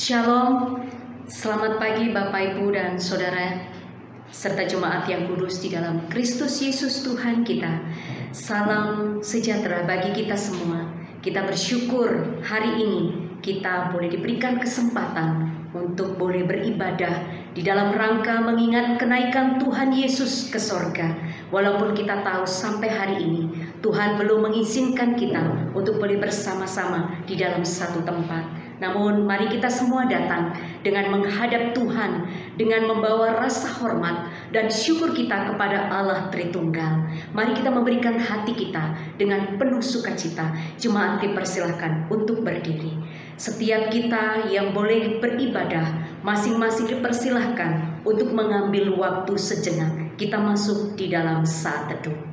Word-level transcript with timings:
Shalom, 0.00 0.80
selamat 1.28 1.76
pagi 1.76 2.08
Bapak 2.08 2.56
Ibu 2.56 2.72
dan 2.72 2.96
Saudara 2.96 3.68
serta 4.32 4.64
jemaat 4.64 5.04
yang 5.12 5.28
kudus 5.28 5.60
di 5.60 5.76
dalam 5.76 6.08
Kristus 6.08 6.56
Yesus 6.64 7.04
Tuhan 7.04 7.44
kita. 7.44 7.68
Salam 8.32 9.20
sejahtera 9.20 9.84
bagi 9.84 10.16
kita 10.16 10.40
semua. 10.40 10.88
Kita 11.20 11.44
bersyukur 11.44 12.40
hari 12.40 12.80
ini 12.80 13.28
kita 13.44 13.92
boleh 13.92 14.08
diberikan 14.08 14.56
kesempatan 14.56 15.52
untuk 15.76 16.16
boleh 16.16 16.48
beribadah 16.48 17.20
di 17.52 17.60
dalam 17.60 17.92
rangka 17.92 18.40
mengingat 18.40 18.96
kenaikan 18.96 19.60
Tuhan 19.60 19.92
Yesus 19.92 20.48
ke 20.48 20.56
sorga. 20.56 21.12
Walaupun 21.52 21.92
kita 21.92 22.24
tahu 22.24 22.48
sampai 22.48 22.88
hari 22.88 23.16
ini 23.20 23.42
Tuhan 23.84 24.16
belum 24.16 24.48
mengizinkan 24.48 25.20
kita 25.20 25.76
untuk 25.76 26.00
boleh 26.00 26.16
bersama-sama 26.16 27.20
di 27.28 27.36
dalam 27.36 27.68
satu 27.68 28.00
tempat. 28.00 28.59
Namun 28.80 29.28
mari 29.28 29.46
kita 29.52 29.68
semua 29.68 30.08
datang 30.08 30.56
dengan 30.80 31.12
menghadap 31.12 31.76
Tuhan 31.76 32.24
dengan 32.56 32.88
membawa 32.88 33.36
rasa 33.36 33.68
hormat 33.76 34.32
dan 34.56 34.72
syukur 34.72 35.12
kita 35.12 35.52
kepada 35.52 35.92
Allah 35.92 36.32
Tritunggal. 36.32 37.04
Mari 37.36 37.52
kita 37.60 37.68
memberikan 37.68 38.16
hati 38.16 38.56
kita 38.56 38.96
dengan 39.20 39.60
penuh 39.60 39.84
sukacita. 39.84 40.56
Jemaat 40.80 41.20
dipersilahkan 41.20 42.08
untuk 42.08 42.40
berdiri. 42.40 42.96
Setiap 43.36 43.92
kita 43.92 44.48
yang 44.48 44.72
boleh 44.72 45.20
beribadah, 45.20 46.20
masing-masing 46.24 46.88
dipersilahkan 46.88 48.04
untuk 48.04 48.32
mengambil 48.32 48.96
waktu 48.96 49.36
sejenak. 49.36 50.16
Kita 50.16 50.40
masuk 50.40 50.96
di 50.96 51.08
dalam 51.12 51.44
saat 51.44 51.88
teduh. 51.88 52.29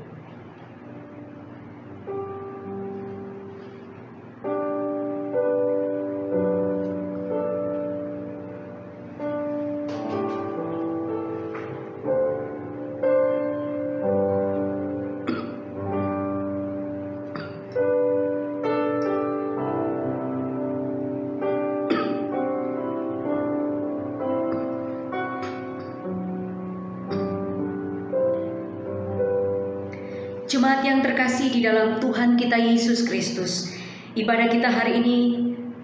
Terkasih 31.48 31.64
di 31.64 31.68
dalam 31.72 32.04
Tuhan 32.04 32.36
kita 32.36 32.60
Yesus 32.60 33.08
Kristus, 33.08 33.72
ibadah 34.20 34.52
kita 34.52 34.68
hari 34.68 35.00
ini 35.00 35.20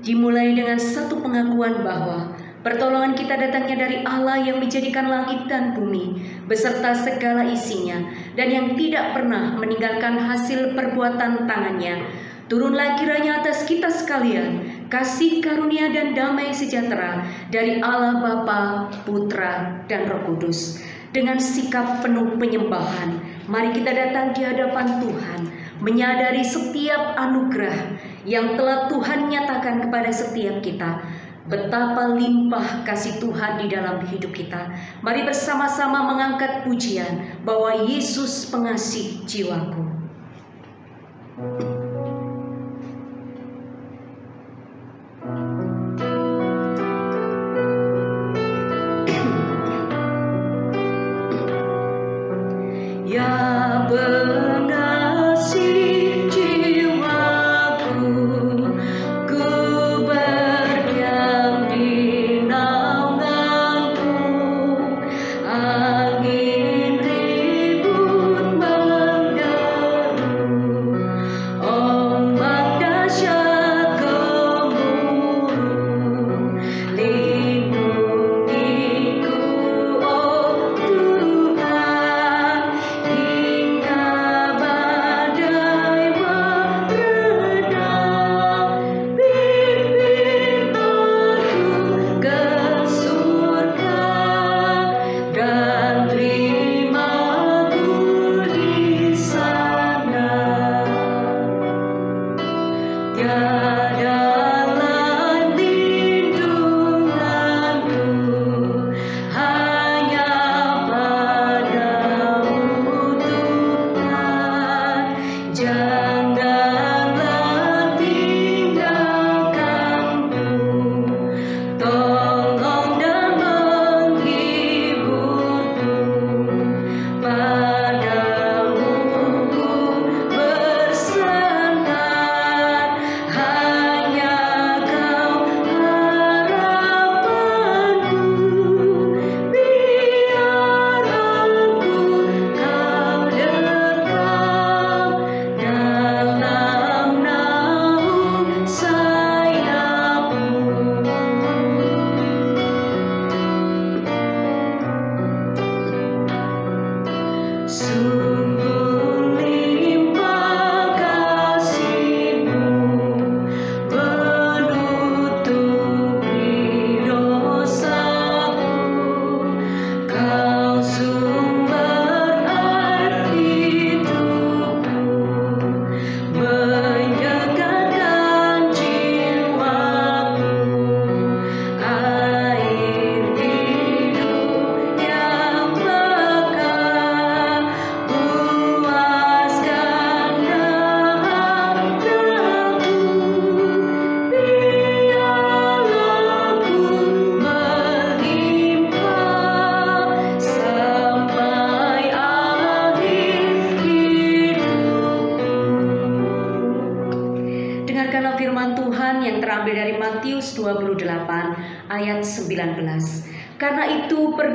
dimulai 0.04 0.52
dengan 0.52 0.76
satu 0.76 1.24
pengakuan 1.24 1.88
bahwa 1.88 2.36
pertolongan 2.68 3.16
kita 3.16 3.40
datangnya 3.40 3.88
dari 3.88 4.04
Allah 4.04 4.44
yang 4.44 4.60
menjadikan 4.60 5.08
langit 5.08 5.48
dan 5.48 5.72
bumi 5.72 6.20
beserta 6.52 6.92
segala 7.00 7.48
isinya 7.48 7.96
dan 8.36 8.52
yang 8.52 8.68
tidak 8.76 9.16
pernah 9.16 9.56
meninggalkan 9.56 10.20
hasil 10.20 10.76
perbuatan 10.76 11.48
tangannya. 11.48 12.12
Turunlah 12.52 13.00
kiranya 13.00 13.40
atas 13.40 13.64
kita 13.64 13.88
sekalian 13.88 14.68
kasih 14.92 15.40
karunia 15.40 15.88
dan 15.96 16.12
damai 16.12 16.52
sejahtera 16.52 17.24
dari 17.56 17.80
Allah 17.80 18.20
Bapa, 18.20 18.92
Putra, 19.08 19.80
dan 19.88 20.12
Roh 20.12 20.28
Kudus. 20.28 20.84
Dengan 21.16 21.38
sikap 21.38 22.02
penuh 22.04 22.36
penyembahan 22.42 23.34
Mari 23.44 23.76
kita 23.76 23.92
datang 23.92 24.32
di 24.32 24.40
hadapan 24.48 25.04
Tuhan, 25.04 25.40
menyadari 25.84 26.42
setiap 26.42 27.20
anugerah 27.20 28.00
yang 28.24 28.56
telah 28.56 28.88
Tuhan 28.88 29.28
nyatakan 29.28 29.84
kepada 29.86 30.10
setiap 30.10 30.64
kita. 30.64 31.04
Betapa 31.44 32.16
limpah 32.16 32.88
kasih 32.88 33.20
Tuhan 33.20 33.60
di 33.60 33.68
dalam 33.68 34.00
hidup 34.08 34.32
kita. 34.32 34.72
Mari 35.04 35.28
bersama-sama 35.28 36.08
mengangkat 36.08 36.64
pujian 36.64 37.44
bahwa 37.44 37.84
Yesus 37.84 38.48
pengasih 38.48 39.28
jiwaku. 39.28 39.93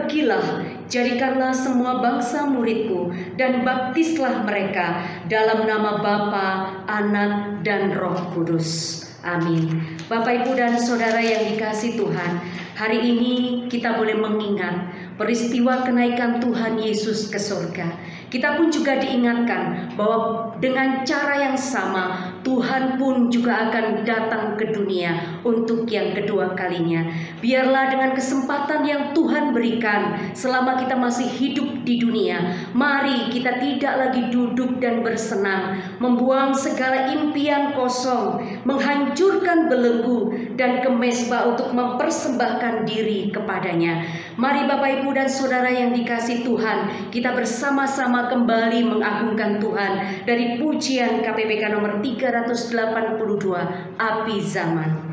Pergilah, 0.09 0.65
jadikanlah 0.89 1.53
semua 1.53 2.01
bangsa 2.01 2.49
muridku 2.49 3.13
dan 3.37 3.61
baptislah 3.61 4.41
mereka 4.49 5.05
dalam 5.29 5.69
nama 5.69 6.01
Bapa, 6.01 6.49
Anak, 6.89 7.61
dan 7.61 7.93
Roh 7.93 8.17
Kudus. 8.33 9.05
Amin. 9.21 9.85
Bapak, 10.09 10.49
Ibu, 10.49 10.57
dan 10.57 10.81
Saudara 10.81 11.21
yang 11.21 11.53
dikasih 11.53 12.01
Tuhan, 12.01 12.41
hari 12.73 13.05
ini 13.05 13.69
kita 13.69 14.01
boleh 14.01 14.17
mengingat 14.17 14.97
peristiwa 15.21 15.85
kenaikan 15.85 16.41
Tuhan 16.41 16.81
Yesus 16.81 17.29
ke 17.29 17.37
surga. 17.37 17.93
Kita 18.33 18.57
pun 18.57 18.73
juga 18.73 18.97
diingatkan 18.97 19.93
bahwa 19.93 20.57
dengan 20.57 21.05
cara 21.05 21.53
yang 21.53 21.61
sama 21.61 22.33
Tuhan 22.49 22.97
pun 22.97 23.29
juga 23.29 23.69
akan 23.69 24.09
datang 24.09 24.57
ke 24.57 24.73
dunia 24.73 25.37
untuk 25.45 25.85
yang 25.93 26.17
kedua 26.17 26.57
kalinya. 26.57 27.05
Biarlah 27.45 27.93
dengan 27.93 28.17
kesempatan 28.17 28.89
yang 28.89 29.13
Tuhan 29.13 29.53
berikan 29.53 30.33
selama 30.33 30.81
kita 30.81 30.97
masih 30.97 31.29
hidup 31.29 31.85
di 31.85 32.01
dunia, 32.01 32.57
mari 32.73 33.29
kita 33.29 33.61
tidak 33.61 33.95
lagi 34.01 34.33
duduk 34.33 34.81
dan 34.81 35.05
bersenang, 35.05 35.77
membuang 36.01 36.57
segala 36.57 37.13
impian 37.13 37.77
kosong, 37.77 38.41
menghancurkan 38.65 39.69
belenggu 39.69 40.33
dan 40.57 40.81
kemesbah 40.81 41.53
untuk 41.53 41.77
mempersembahkan 41.77 42.89
diri 42.89 43.29
kepadanya. 43.29 44.09
Mari 44.41 44.65
Bapak 44.65 45.05
Ibu 45.05 45.13
dan 45.13 45.29
Saudara 45.29 45.69
yang 45.69 45.93
dikasih 45.93 46.49
Tuhan, 46.49 47.13
kita 47.13 47.37
bersama-sama 47.37 48.33
kembali 48.33 48.89
mengagungkan 48.89 49.61
Tuhan 49.61 50.25
dari 50.25 50.57
pujian 50.57 51.21
KPPK 51.21 51.77
nomor 51.77 52.01
3 52.01 52.38
382 52.47 53.99
Api 53.99 54.41
Zaman 54.41 55.08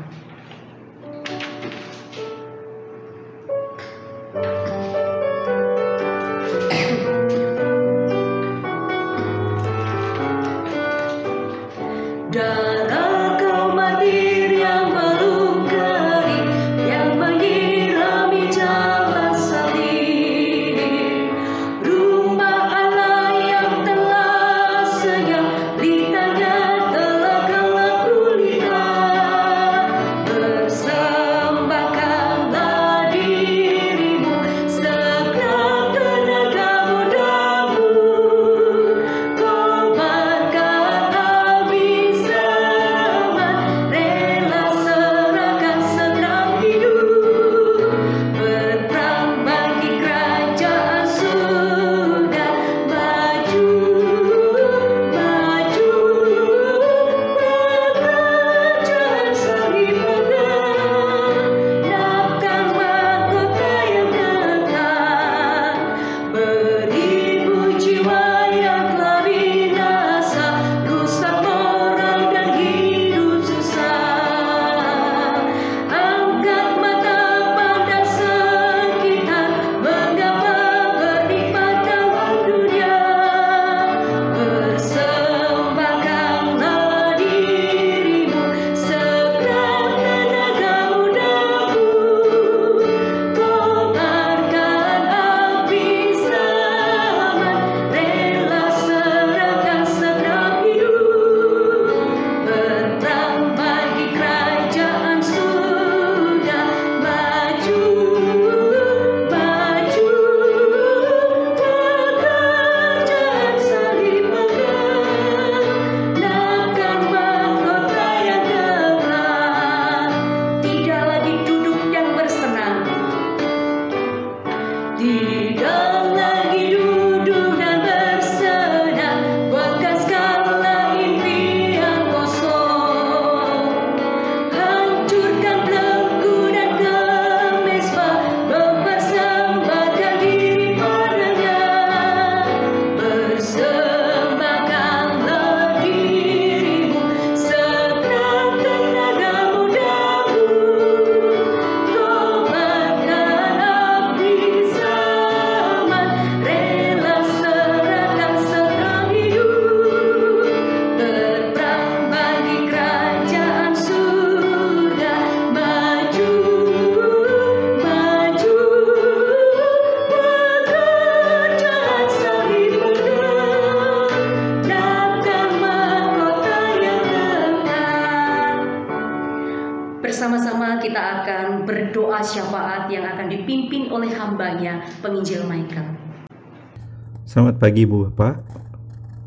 Selamat 187.26 187.58
pagi 187.58 187.82
Bu 187.82 188.06
Bapak. 188.06 188.38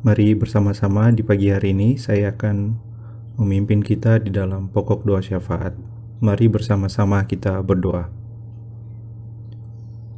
Mari 0.08 0.32
bersama-sama 0.32 1.12
di 1.12 1.20
pagi 1.20 1.52
hari 1.52 1.76
ini 1.76 2.00
saya 2.00 2.32
akan 2.32 2.80
memimpin 3.36 3.84
kita 3.84 4.24
di 4.24 4.32
dalam 4.32 4.72
pokok 4.72 5.04
doa 5.04 5.20
syafaat. 5.20 5.76
Mari 6.24 6.48
bersama-sama 6.48 7.28
kita 7.28 7.60
berdoa. 7.60 8.08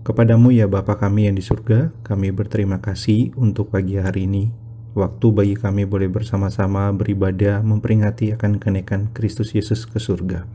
Kepadamu 0.06 0.54
ya 0.54 0.70
Bapa 0.70 0.94
kami 0.94 1.26
yang 1.26 1.34
di 1.34 1.42
surga, 1.42 1.90
kami 2.06 2.30
berterima 2.30 2.78
kasih 2.78 3.34
untuk 3.34 3.74
pagi 3.74 3.98
hari 3.98 4.30
ini. 4.30 4.54
Waktu 4.94 5.26
bagi 5.34 5.58
kami 5.58 5.90
boleh 5.90 6.06
bersama-sama 6.06 6.94
beribadah 6.94 7.66
memperingati 7.66 8.30
akan 8.38 8.62
kenaikan 8.62 9.10
Kristus 9.10 9.58
Yesus 9.58 9.90
ke 9.90 9.98
surga. 9.98 10.46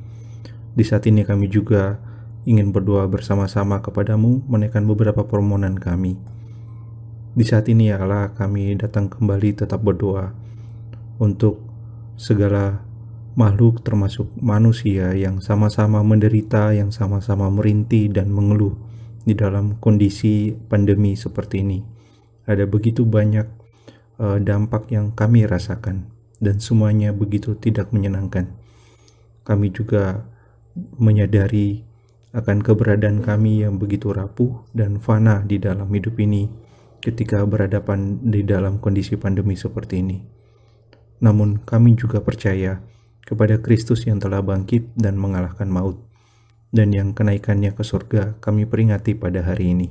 Di 0.78 0.86
saat 0.86 1.10
ini 1.10 1.26
kami 1.26 1.50
juga 1.50 1.98
ingin 2.46 2.70
berdoa 2.70 3.10
bersama-sama 3.10 3.82
kepadamu 3.82 4.46
menaikkan 4.46 4.86
beberapa 4.86 5.26
permohonan 5.26 5.74
kami. 5.74 6.36
Di 7.36 7.44
saat 7.44 7.68
ini 7.68 7.92
ya 7.92 8.00
Allah 8.00 8.32
kami 8.32 8.72
datang 8.80 9.12
kembali 9.12 9.60
tetap 9.60 9.84
berdoa 9.84 10.32
untuk 11.20 11.60
segala 12.16 12.80
makhluk 13.36 13.84
termasuk 13.84 14.32
manusia 14.40 15.12
yang 15.12 15.44
sama-sama 15.44 16.00
menderita, 16.00 16.72
yang 16.72 16.88
sama-sama 16.88 17.52
merintih 17.52 18.08
dan 18.08 18.32
mengeluh 18.32 18.72
di 19.28 19.36
dalam 19.36 19.76
kondisi 19.76 20.56
pandemi 20.56 21.12
seperti 21.12 21.60
ini. 21.60 21.84
Ada 22.48 22.64
begitu 22.64 23.04
banyak 23.04 23.44
uh, 24.16 24.40
dampak 24.40 24.88
yang 24.88 25.12
kami 25.12 25.44
rasakan 25.44 26.08
dan 26.40 26.56
semuanya 26.56 27.12
begitu 27.12 27.52
tidak 27.52 27.92
menyenangkan. 27.92 28.56
Kami 29.44 29.76
juga 29.76 30.24
menyadari 30.96 31.84
akan 32.32 32.64
keberadaan 32.64 33.20
kami 33.20 33.60
yang 33.60 33.76
begitu 33.76 34.08
rapuh 34.16 34.64
dan 34.72 34.96
fana 34.96 35.44
di 35.44 35.60
dalam 35.60 35.92
hidup 35.92 36.16
ini 36.16 36.64
ketika 37.06 37.46
berhadapan 37.46 38.18
di 38.18 38.42
dalam 38.42 38.82
kondisi 38.82 39.14
pandemi 39.14 39.54
seperti 39.54 40.02
ini. 40.02 40.18
Namun 41.22 41.62
kami 41.62 41.94
juga 41.94 42.18
percaya 42.18 42.82
kepada 43.22 43.62
Kristus 43.62 44.10
yang 44.10 44.18
telah 44.18 44.42
bangkit 44.42 44.90
dan 44.98 45.14
mengalahkan 45.14 45.70
maut, 45.70 46.02
dan 46.74 46.90
yang 46.90 47.14
kenaikannya 47.14 47.70
ke 47.78 47.86
surga 47.86 48.42
kami 48.42 48.66
peringati 48.66 49.14
pada 49.14 49.46
hari 49.46 49.70
ini. 49.70 49.88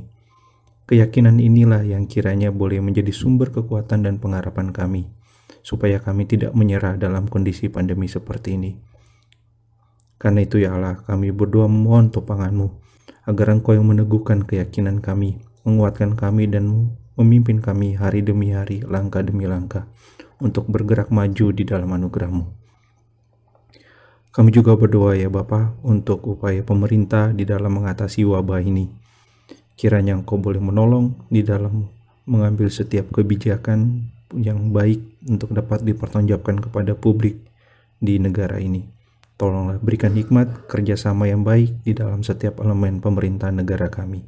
Keyakinan 0.86 1.40
inilah 1.40 1.88
yang 1.88 2.06
kiranya 2.06 2.52
boleh 2.52 2.84
menjadi 2.84 3.10
sumber 3.16 3.50
kekuatan 3.50 4.04
dan 4.04 4.20
pengharapan 4.20 4.76
kami, 4.76 5.08
supaya 5.64 6.04
kami 6.04 6.28
tidak 6.28 6.52
menyerah 6.52 7.00
dalam 7.00 7.32
kondisi 7.32 7.72
pandemi 7.72 8.12
seperti 8.12 8.60
ini. 8.60 8.72
Karena 10.20 10.44
itu 10.44 10.62
ya 10.62 10.76
Allah, 10.76 11.00
kami 11.00 11.32
berdoa 11.32 11.66
memohon 11.66 12.14
topanganmu, 12.14 12.68
agar 13.26 13.56
Engkau 13.56 13.74
yang 13.74 13.90
meneguhkan 13.90 14.46
keyakinan 14.46 15.02
kami, 15.02 15.42
menguatkan 15.66 16.14
kami 16.14 16.46
dan 16.46 16.94
memimpin 17.16 17.64
kami 17.64 17.96
hari 17.96 18.24
demi 18.24 18.52
hari, 18.52 18.84
langkah 18.84 19.24
demi 19.24 19.48
langkah, 19.48 19.88
untuk 20.40 20.68
bergerak 20.68 21.12
maju 21.12 21.52
di 21.52 21.64
dalam 21.68 21.92
anugerahmu. 21.92 22.46
Kami 24.36 24.50
juga 24.52 24.76
berdoa 24.76 25.16
ya 25.16 25.32
Bapa 25.32 25.80
untuk 25.84 26.28
upaya 26.28 26.60
pemerintah 26.60 27.32
di 27.32 27.48
dalam 27.48 27.80
mengatasi 27.80 28.28
wabah 28.28 28.60
ini 28.60 29.06
Kiranya 29.76 30.16
Engkau 30.16 30.40
boleh 30.40 30.64
menolong 30.64 31.28
di 31.28 31.44
dalam 31.44 31.92
mengambil 32.24 32.72
setiap 32.72 33.12
kebijakan 33.12 34.08
yang 34.32 34.72
baik 34.72 35.04
untuk 35.28 35.52
dapat 35.52 35.84
dipertanggungjawabkan 35.84 36.64
kepada 36.64 36.96
publik 36.96 37.44
di 38.00 38.16
negara 38.16 38.56
ini. 38.64 38.88
Tolonglah 39.36 39.84
berikan 39.84 40.16
hikmat 40.16 40.72
kerjasama 40.72 41.28
yang 41.28 41.44
baik 41.44 41.84
di 41.84 41.92
dalam 41.92 42.24
setiap 42.24 42.64
elemen 42.64 43.04
pemerintahan 43.04 43.60
negara 43.60 43.92
kami. 43.92 44.24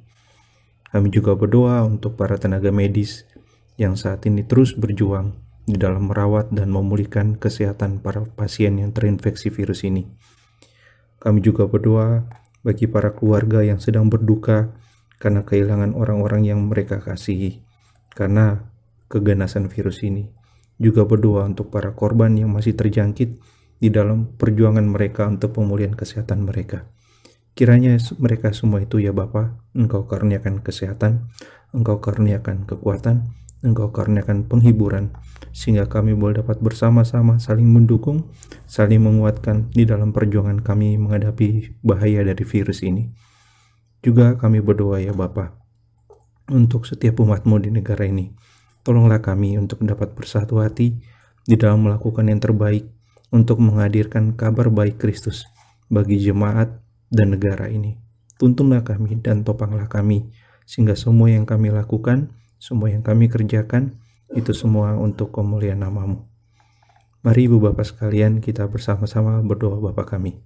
Kami 0.87 1.11
juga 1.11 1.35
berdoa 1.35 1.83
untuk 1.83 2.15
para 2.15 2.39
tenaga 2.39 2.71
medis 2.71 3.27
yang 3.75 3.99
saat 3.99 4.23
ini 4.23 4.47
terus 4.47 4.73
berjuang 4.73 5.35
di 5.67 5.75
dalam 5.75 6.07
merawat 6.07 6.49
dan 6.55 6.71
memulihkan 6.71 7.35
kesehatan 7.35 7.99
para 7.99 8.23
pasien 8.23 8.79
yang 8.79 8.95
terinfeksi 8.95 9.51
virus 9.51 9.83
ini. 9.83 10.07
Kami 11.19 11.43
juga 11.43 11.67
berdoa 11.67 12.23
bagi 12.63 12.87
para 12.87 13.11
keluarga 13.11 13.59
yang 13.67 13.83
sedang 13.83 14.07
berduka 14.07 14.71
karena 15.19 15.43
kehilangan 15.43 15.91
orang-orang 15.91 16.47
yang 16.47 16.71
mereka 16.71 17.03
kasihi 17.03 17.59
karena 18.15 18.71
keganasan 19.11 19.67
virus 19.67 20.01
ini. 20.07 20.31
Juga 20.77 21.03
berdoa 21.03 21.43
untuk 21.45 21.73
para 21.73 21.91
korban 21.97 22.37
yang 22.37 22.53
masih 22.53 22.77
terjangkit 22.77 23.35
di 23.77 23.89
dalam 23.89 24.29
perjuangan 24.37 24.85
mereka 24.85 25.25
untuk 25.25 25.57
pemulihan 25.57 25.93
kesehatan 25.93 26.45
mereka. 26.45 26.85
Kiranya 27.57 27.97
mereka 28.21 28.53
semua 28.53 28.85
itu 28.85 29.01
ya 29.01 29.09
Bapa, 29.09 29.57
Engkau 29.73 30.05
karuniakan 30.05 30.61
kesehatan, 30.61 31.33
Engkau 31.73 31.97
karuniakan 31.97 32.69
kekuatan, 32.69 33.33
Engkau 33.65 33.89
karuniakan 33.89 34.45
penghiburan, 34.45 35.17
sehingga 35.57 35.89
kami 35.89 36.13
boleh 36.13 36.45
dapat 36.45 36.61
bersama-sama 36.61 37.41
saling 37.41 37.65
mendukung, 37.65 38.29
saling 38.69 39.01
menguatkan 39.01 39.73
di 39.73 39.89
dalam 39.89 40.13
perjuangan 40.13 40.61
kami 40.61 41.01
menghadapi 41.01 41.81
bahaya 41.81 42.21
dari 42.21 42.45
virus 42.45 42.85
ini. 42.85 43.09
Juga 44.05 44.37
kami 44.37 44.61
berdoa 44.61 45.01
ya 45.01 45.17
Bapa 45.17 45.57
untuk 46.53 46.85
setiap 46.85 47.17
umatmu 47.25 47.57
di 47.57 47.73
negara 47.73 48.05
ini. 48.05 48.37
Tolonglah 48.85 49.25
kami 49.25 49.57
untuk 49.57 49.81
dapat 49.81 50.13
bersatu 50.13 50.61
hati 50.61 50.93
di 51.41 51.55
dalam 51.57 51.89
melakukan 51.89 52.29
yang 52.29 52.37
terbaik 52.37 52.85
untuk 53.33 53.57
menghadirkan 53.57 54.37
kabar 54.37 54.69
baik 54.69 55.01
Kristus 55.01 55.49
bagi 55.89 56.21
jemaat 56.21 56.86
dan 57.11 57.35
negara 57.35 57.67
ini. 57.71 57.97
Tuntunlah 58.37 58.85
kami 58.85 59.17
dan 59.19 59.41
topanglah 59.41 59.89
kami 59.89 60.29
sehingga 60.67 60.93
semua 60.93 61.31
yang 61.31 61.47
kami 61.47 61.71
lakukan, 61.73 62.35
semua 62.59 62.91
yang 62.91 63.01
kami 63.01 63.31
kerjakan, 63.31 63.97
itu 64.35 64.51
semua 64.51 64.99
untuk 64.99 65.31
kemuliaan 65.31 65.81
namamu. 65.81 66.27
Mari 67.23 67.47
Ibu 67.47 67.63
Bapak 67.63 67.87
sekalian 67.87 68.43
kita 68.43 68.67
bersama-sama 68.67 69.39
berdoa 69.41 69.79
Bapa 69.79 70.03
kami. 70.05 70.37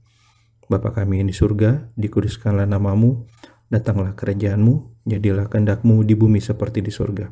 Bapa 0.69 0.93
kami 0.95 1.19
yang 1.19 1.27
di 1.27 1.35
surga, 1.35 1.91
dikuduskanlah 1.99 2.69
namamu, 2.69 3.27
datanglah 3.67 4.15
kerajaanmu, 4.15 5.03
jadilah 5.03 5.51
kehendakmu 5.51 6.05
di 6.07 6.15
bumi 6.15 6.39
seperti 6.39 6.79
di 6.79 6.93
surga. 6.93 7.27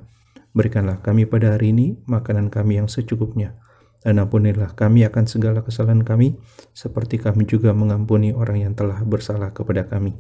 Berikanlah 0.52 1.00
kami 1.00 1.30
pada 1.30 1.56
hari 1.56 1.72
ini 1.72 2.02
makanan 2.10 2.50
kami 2.50 2.82
yang 2.82 2.90
secukupnya, 2.90 3.56
dan 4.04 4.20
ampunilah 4.20 4.76
kami 4.76 5.04
akan 5.04 5.28
segala 5.28 5.60
kesalahan 5.60 6.04
kami, 6.08 6.40
seperti 6.72 7.20
kami 7.20 7.44
juga 7.44 7.76
mengampuni 7.76 8.32
orang 8.32 8.64
yang 8.64 8.74
telah 8.76 9.04
bersalah 9.04 9.52
kepada 9.52 9.88
kami. 9.88 10.16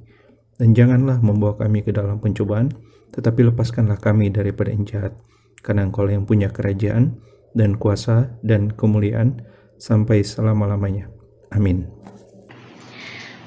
Dan 0.60 0.76
janganlah 0.76 1.24
membawa 1.24 1.56
kami 1.56 1.88
ke 1.88 1.96
dalam 1.96 2.20
pencobaan, 2.20 2.76
tetapi 3.16 3.48
lepaskanlah 3.48 3.96
kami 3.96 4.28
daripada 4.28 4.76
yang 4.76 4.84
jahat, 4.84 5.16
karena 5.64 5.88
engkau 5.88 6.04
yang 6.08 6.28
punya 6.28 6.52
kerajaan, 6.52 7.24
dan 7.56 7.80
kuasa, 7.80 8.36
dan 8.44 8.76
kemuliaan, 8.76 9.40
sampai 9.80 10.28
selama-lamanya. 10.28 11.08
Amin. 11.56 11.88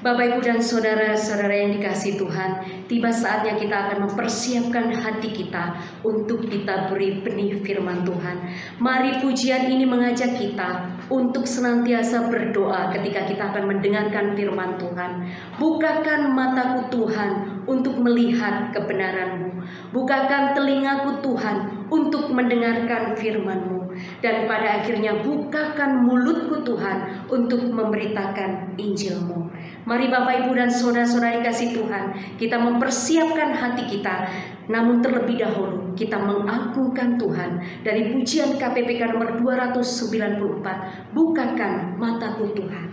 Bapak, 0.03 0.35
Ibu, 0.35 0.39
dan 0.43 0.59
saudara-saudara 0.59 1.63
yang 1.63 1.79
dikasih 1.79 2.19
Tuhan, 2.19 2.59
tiba 2.91 3.07
saatnya 3.07 3.55
kita 3.55 3.87
akan 3.87 4.11
mempersiapkan 4.11 4.91
hati 4.91 5.31
kita 5.31 5.79
untuk 6.03 6.43
kita 6.43 6.91
beri 6.91 7.23
benih 7.23 7.63
firman 7.63 8.03
Tuhan. 8.03 8.51
Mari 8.83 9.23
pujian 9.23 9.71
ini 9.71 9.87
mengajak 9.87 10.35
kita 10.35 10.99
untuk 11.07 11.47
senantiasa 11.47 12.27
berdoa 12.27 12.91
ketika 12.91 13.31
kita 13.31 13.55
akan 13.55 13.63
mendengarkan 13.71 14.35
firman 14.35 14.75
Tuhan. 14.75 15.11
Bukakan 15.55 16.35
mataku 16.35 16.91
Tuhan 16.91 17.63
untuk 17.63 17.95
melihat 18.03 18.75
kebenaranmu. 18.75 19.63
Bukakan 19.95 20.51
telingaku 20.51 21.23
Tuhan 21.23 21.87
untuk 21.87 22.27
mendengarkan 22.27 23.15
firman-Mu. 23.15 23.95
Dan 24.19 24.49
pada 24.49 24.81
akhirnya 24.81 25.21
bukakan 25.21 26.03
mulutku 26.03 26.65
Tuhan 26.65 27.29
untuk 27.29 27.71
memberitakan 27.71 28.75
Injil-Mu. 28.75 29.52
Mari 29.83 30.07
Bapak 30.07 30.47
Ibu 30.47 30.51
dan 30.55 30.71
Saudara-saudara 30.71 31.43
kasih 31.43 31.75
Tuhan, 31.75 32.15
kita 32.39 32.55
mempersiapkan 32.55 33.51
hati 33.51 33.83
kita. 33.87 34.31
Namun 34.71 35.03
terlebih 35.03 35.43
dahulu 35.43 35.91
kita 35.99 36.15
mengagungkan 36.15 37.19
Tuhan 37.19 37.59
dari 37.83 38.15
pujian 38.15 38.55
KPPK 38.55 39.11
nomor 39.11 39.35
294. 39.43 41.11
Bukakan 41.11 41.99
mataku 41.99 42.55
Tuhan. 42.55 42.87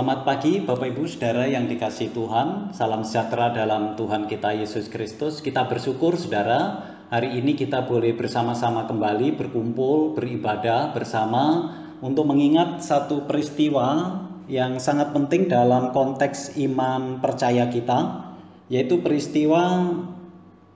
Selamat 0.00 0.24
pagi 0.24 0.64
Bapak 0.64 0.96
Ibu 0.96 1.04
Saudara 1.04 1.44
yang 1.44 1.68
dikasih 1.68 2.16
Tuhan. 2.16 2.72
Salam 2.72 3.04
sejahtera 3.04 3.52
dalam 3.52 4.00
Tuhan 4.00 4.32
kita 4.32 4.56
Yesus 4.56 4.88
Kristus. 4.88 5.44
Kita 5.44 5.68
bersyukur 5.68 6.16
Saudara 6.16 6.88
Hari 7.12 7.36
ini 7.36 7.52
kita 7.52 7.84
boleh 7.84 8.16
bersama-sama 8.16 8.88
kembali 8.88 9.36
berkumpul, 9.36 10.16
beribadah 10.16 10.96
bersama 10.96 11.76
Untuk 12.00 12.24
mengingat 12.32 12.80
satu 12.80 13.28
peristiwa 13.28 14.16
yang 14.48 14.80
sangat 14.80 15.12
penting 15.12 15.52
dalam 15.52 15.92
konteks 15.92 16.56
iman 16.64 17.20
percaya 17.20 17.68
kita 17.68 18.24
Yaitu 18.72 19.04
peristiwa 19.04 19.84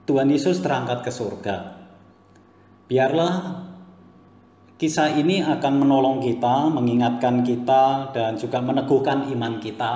Tuhan 0.05 0.29
Yesus 0.29 0.61
terangkat 0.61 1.01
ke 1.01 1.09
surga. 1.09 1.81
Biarlah 2.85 3.64
Kisah 4.75 5.15
ini 5.15 5.39
akan 5.39 5.87
menolong 5.87 6.19
kita, 6.19 6.67
mengingatkan 6.67 7.47
kita, 7.47 8.11
dan 8.11 8.35
juga 8.35 8.59
meneguhkan 8.59 9.31
iman 9.31 9.63
kita. 9.63 9.93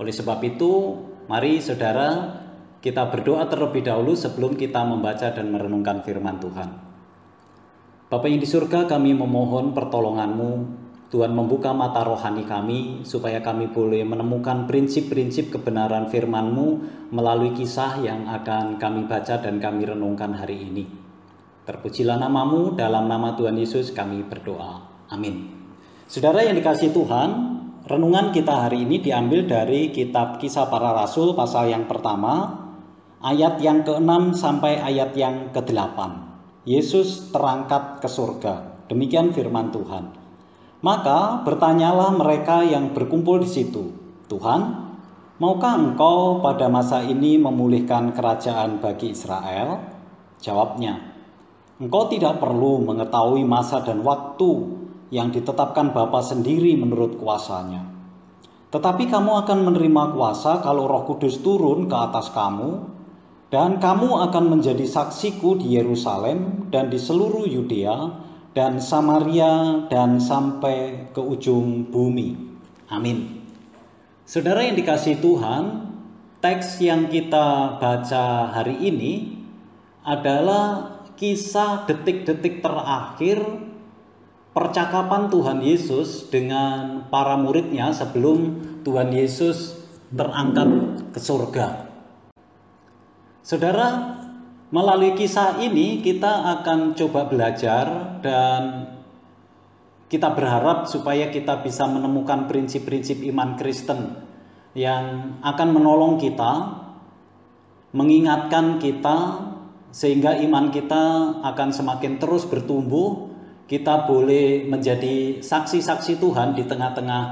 Oleh 0.00 0.16
sebab 0.16 0.40
itu, 0.48 0.96
mari 1.28 1.60
saudara, 1.60 2.40
kita 2.80 3.04
berdoa 3.12 3.44
terlebih 3.52 3.84
dahulu 3.84 4.16
sebelum 4.16 4.56
kita 4.56 4.80
membaca 4.88 5.28
dan 5.28 5.52
merenungkan 5.52 6.00
firman 6.00 6.40
Tuhan. 6.40 6.68
Bapak 8.08 8.32
yang 8.32 8.40
di 8.40 8.48
surga, 8.48 8.88
kami 8.88 9.12
memohon 9.12 9.76
pertolonganmu. 9.76 10.52
Tuhan 11.12 11.36
membuka 11.36 11.76
mata 11.76 12.00
rohani 12.00 12.48
kami, 12.48 13.04
supaya 13.04 13.44
kami 13.44 13.68
boleh 13.68 14.08
menemukan 14.08 14.64
prinsip-prinsip 14.64 15.52
kebenaran 15.52 16.08
firman-Mu 16.08 16.68
melalui 17.12 17.52
kisah 17.52 18.00
yang 18.00 18.24
akan 18.24 18.80
kami 18.80 19.04
baca 19.04 19.36
dan 19.36 19.60
kami 19.60 19.84
renungkan 19.84 20.32
hari 20.32 20.64
ini. 20.64 21.07
Terpujilah 21.68 22.16
namamu, 22.16 22.72
dalam 22.72 23.12
nama 23.12 23.36
Tuhan 23.36 23.52
Yesus 23.60 23.92
kami 23.92 24.24
berdoa. 24.24 25.04
Amin. 25.12 25.52
Saudara 26.08 26.40
yang 26.40 26.56
dikasih 26.56 26.96
Tuhan, 26.96 27.28
renungan 27.84 28.32
kita 28.32 28.64
hari 28.64 28.88
ini 28.88 29.04
diambil 29.04 29.44
dari 29.44 29.92
kitab 29.92 30.40
kisah 30.40 30.72
para 30.72 30.96
rasul 30.96 31.36
pasal 31.36 31.68
yang 31.68 31.84
pertama, 31.84 32.56
ayat 33.20 33.60
yang 33.60 33.84
ke-6 33.84 34.40
sampai 34.40 34.80
ayat 34.80 35.12
yang 35.12 35.52
ke-8. 35.52 35.98
Yesus 36.64 37.28
terangkat 37.36 38.00
ke 38.00 38.08
surga. 38.08 38.88
Demikian 38.88 39.36
firman 39.36 39.68
Tuhan. 39.68 40.16
Maka 40.80 41.44
bertanyalah 41.44 42.16
mereka 42.16 42.64
yang 42.64 42.96
berkumpul 42.96 43.44
di 43.44 43.50
situ, 43.52 43.92
Tuhan, 44.32 44.88
maukah 45.36 45.76
engkau 45.76 46.40
pada 46.40 46.72
masa 46.72 47.04
ini 47.04 47.36
memulihkan 47.36 48.16
kerajaan 48.16 48.80
bagi 48.80 49.12
Israel? 49.12 49.84
Jawabnya, 50.40 51.17
Engkau 51.78 52.10
tidak 52.10 52.42
perlu 52.42 52.82
mengetahui 52.82 53.46
masa 53.46 53.86
dan 53.86 54.02
waktu 54.02 54.50
yang 55.14 55.30
ditetapkan 55.30 55.94
Bapa 55.94 56.18
sendiri 56.26 56.74
menurut 56.74 57.22
kuasanya. 57.22 57.86
Tetapi 58.68 59.06
kamu 59.08 59.46
akan 59.46 59.58
menerima 59.70 60.02
kuasa 60.12 60.60
kalau 60.60 60.90
Roh 60.90 61.06
Kudus 61.06 61.40
turun 61.40 61.86
ke 61.86 61.96
atas 61.96 62.34
kamu, 62.34 62.98
dan 63.48 63.80
kamu 63.80 64.28
akan 64.28 64.58
menjadi 64.58 64.84
saksiku 64.84 65.56
di 65.56 65.80
Yerusalem 65.80 66.68
dan 66.68 66.92
di 66.92 67.00
seluruh 67.00 67.48
Yudea 67.48 67.96
dan 68.52 68.76
Samaria 68.76 69.86
dan 69.88 70.20
sampai 70.20 71.08
ke 71.16 71.22
ujung 71.22 71.88
bumi. 71.88 72.36
Amin. 72.92 73.40
Saudara 74.28 74.60
yang 74.66 74.76
dikasih 74.76 75.24
Tuhan, 75.24 75.88
teks 76.44 76.84
yang 76.84 77.08
kita 77.08 77.80
baca 77.80 78.52
hari 78.52 78.76
ini 78.84 79.40
adalah 80.04 80.97
kisah 81.18 81.84
detik-detik 81.90 82.62
terakhir 82.62 83.42
percakapan 84.54 85.26
Tuhan 85.26 85.58
Yesus 85.60 86.30
dengan 86.30 87.10
para 87.10 87.34
muridnya 87.34 87.90
sebelum 87.90 88.62
Tuhan 88.86 89.10
Yesus 89.10 89.82
terangkat 90.14 91.02
ke 91.10 91.20
surga. 91.20 91.90
Saudara, 93.42 94.18
melalui 94.70 95.18
kisah 95.18 95.58
ini 95.58 96.00
kita 96.00 96.62
akan 96.62 96.94
coba 96.94 97.26
belajar 97.26 98.18
dan 98.22 98.94
kita 100.08 100.32
berharap 100.32 100.88
supaya 100.88 101.28
kita 101.28 101.60
bisa 101.60 101.84
menemukan 101.84 102.48
prinsip-prinsip 102.48 103.20
iman 103.28 103.58
Kristen 103.60 104.16
yang 104.72 105.36
akan 105.44 105.68
menolong 105.74 106.16
kita, 106.16 106.80
mengingatkan 107.92 108.80
kita 108.80 109.47
sehingga 109.98 110.38
iman 110.46 110.70
kita 110.70 111.34
akan 111.42 111.74
semakin 111.74 112.22
terus 112.22 112.46
bertumbuh. 112.46 113.34
Kita 113.66 114.06
boleh 114.06 114.64
menjadi 114.70 115.42
saksi-saksi 115.42 116.22
Tuhan 116.22 116.54
di 116.54 116.62
tengah-tengah 116.64 117.22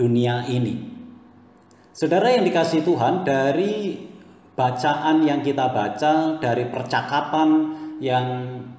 dunia 0.00 0.48
ini. 0.48 0.80
Saudara 1.92 2.32
yang 2.32 2.42
dikasih 2.42 2.82
Tuhan, 2.82 3.22
dari 3.22 4.00
bacaan 4.56 5.22
yang 5.28 5.44
kita 5.44 5.70
baca, 5.70 6.42
dari 6.42 6.66
percakapan 6.66 7.48
yang 8.02 8.26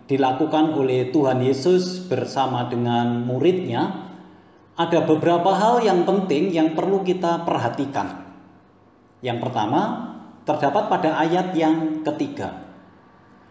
dilakukan 0.10 0.76
oleh 0.76 1.14
Tuhan 1.14 1.40
Yesus 1.40 2.04
bersama 2.10 2.68
dengan 2.68 3.24
muridnya, 3.24 4.12
ada 4.76 5.00
beberapa 5.06 5.56
hal 5.56 5.86
yang 5.86 6.04
penting 6.04 6.52
yang 6.52 6.76
perlu 6.76 7.08
kita 7.08 7.48
perhatikan. 7.48 8.28
Yang 9.24 9.48
pertama, 9.48 9.82
terdapat 10.44 10.92
pada 10.92 11.24
ayat 11.24 11.56
yang 11.56 12.04
ketiga. 12.04 12.67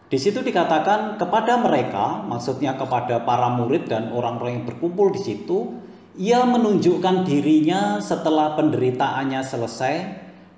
Di 0.07 0.23
situ 0.23 0.39
dikatakan 0.39 1.19
kepada 1.19 1.59
mereka, 1.59 2.23
maksudnya 2.23 2.79
kepada 2.79 3.27
para 3.27 3.51
murid 3.51 3.91
dan 3.91 4.15
orang-orang 4.15 4.63
yang 4.63 4.67
berkumpul 4.71 5.11
di 5.11 5.19
situ, 5.19 5.83
ia 6.15 6.47
menunjukkan 6.47 7.27
dirinya 7.27 7.99
setelah 7.99 8.55
penderitaannya 8.55 9.43
selesai 9.43 9.95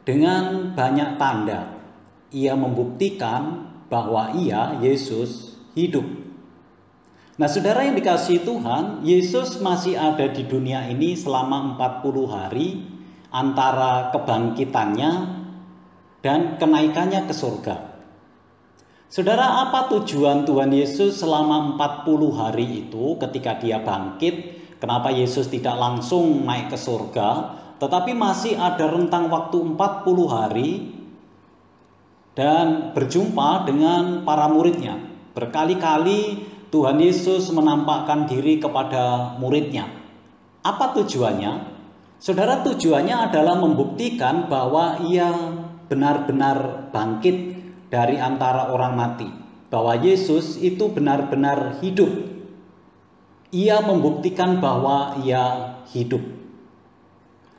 dengan 0.05 0.77
banyak 0.77 1.17
tanda. 1.17 1.81
Ia 2.29 2.53
membuktikan 2.61 3.73
bahwa 3.89 4.37
ia, 4.37 4.77
Yesus, 4.85 5.57
hidup. 5.73 6.05
Nah 7.41 7.49
saudara 7.49 7.89
yang 7.89 7.97
dikasih 7.97 8.45
Tuhan, 8.45 9.01
Yesus 9.01 9.65
masih 9.65 9.97
ada 9.97 10.29
di 10.29 10.45
dunia 10.45 10.85
ini 10.93 11.17
selama 11.17 11.81
40 11.81 12.29
hari 12.29 12.85
antara 13.33 14.13
kebangkitannya 14.13 15.13
dan 16.21 16.61
kenaikannya 16.61 17.25
ke 17.25 17.33
surga. 17.33 17.88
Saudara, 19.09 19.65
apa 19.65 19.89
tujuan 19.89 20.45
Tuhan 20.45 20.69
Yesus 20.69 21.25
selama 21.25 21.81
40 21.81 22.29
hari 22.29 22.85
itu 22.85 23.17
ketika 23.17 23.57
dia 23.57 23.81
bangkit? 23.81 24.61
Kenapa 24.85 25.09
Yesus 25.09 25.49
tidak 25.49 25.81
langsung 25.81 26.45
naik 26.45 26.69
ke 26.69 26.77
surga, 26.77 27.57
tetapi 27.81 28.13
masih 28.13 28.61
ada 28.61 28.85
rentang 28.85 29.33
waktu 29.33 29.65
40 29.65 30.29
hari 30.29 30.93
dan 32.37 32.93
berjumpa 32.93 33.65
dengan 33.65 34.29
para 34.29 34.45
muridnya. 34.45 35.01
Berkali-kali 35.33 36.45
Tuhan 36.69 37.01
Yesus 37.01 37.49
menampakkan 37.49 38.29
diri 38.29 38.61
kepada 38.61 39.33
muridnya. 39.41 39.89
Apa 40.61 40.93
tujuannya? 41.01 41.81
Saudara, 42.21 42.61
tujuannya 42.61 43.33
adalah 43.33 43.57
membuktikan 43.57 44.53
bahwa 44.53 45.01
ia 45.01 45.33
benar-benar 45.89 46.93
bangkit 46.93 47.58
dari 47.89 48.21
antara 48.21 48.73
orang 48.73 48.95
mati, 48.95 49.29
bahwa 49.69 49.97
Yesus 49.97 50.61
itu 50.61 50.89
benar-benar 50.93 51.81
hidup. 51.85 52.09
Ia 53.49 53.81
membuktikan 53.81 54.61
bahwa 54.61 55.21
ia 55.25 55.77
hidup. 55.93 56.21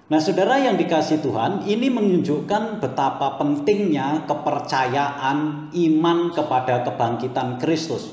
Nah, 0.09 0.17
saudara 0.17 0.57
yang 0.57 0.73
dikasih 0.73 1.21
Tuhan, 1.21 1.69
ini 1.69 1.93
menunjukkan 1.93 2.81
betapa 2.81 3.37
pentingnya 3.37 4.25
kepercayaan 4.25 5.69
iman 5.69 6.19
kepada 6.33 6.81
kebangkitan 6.81 7.61
Kristus. 7.61 8.09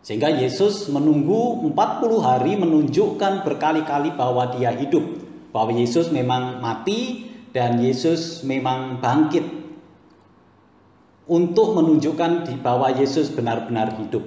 Sehingga 0.00 0.32
Yesus 0.32 0.88
menunggu 0.88 1.68
40 1.68 2.24
hari 2.24 2.56
menunjukkan 2.56 3.44
berkali-kali 3.44 4.16
bahwa 4.16 4.48
dia 4.56 4.72
hidup. 4.72 5.04
Bahwa 5.52 5.76
Yesus 5.76 6.08
memang 6.08 6.64
mati 6.64 7.28
dan 7.52 7.76
Yesus 7.76 8.40
memang 8.40 9.04
bangkit 9.04 9.44
untuk 11.28 11.76
menunjukkan 11.76 12.48
di 12.48 12.54
bahwa 12.58 12.88
Yesus 12.90 13.28
benar-benar 13.30 14.00
hidup. 14.00 14.24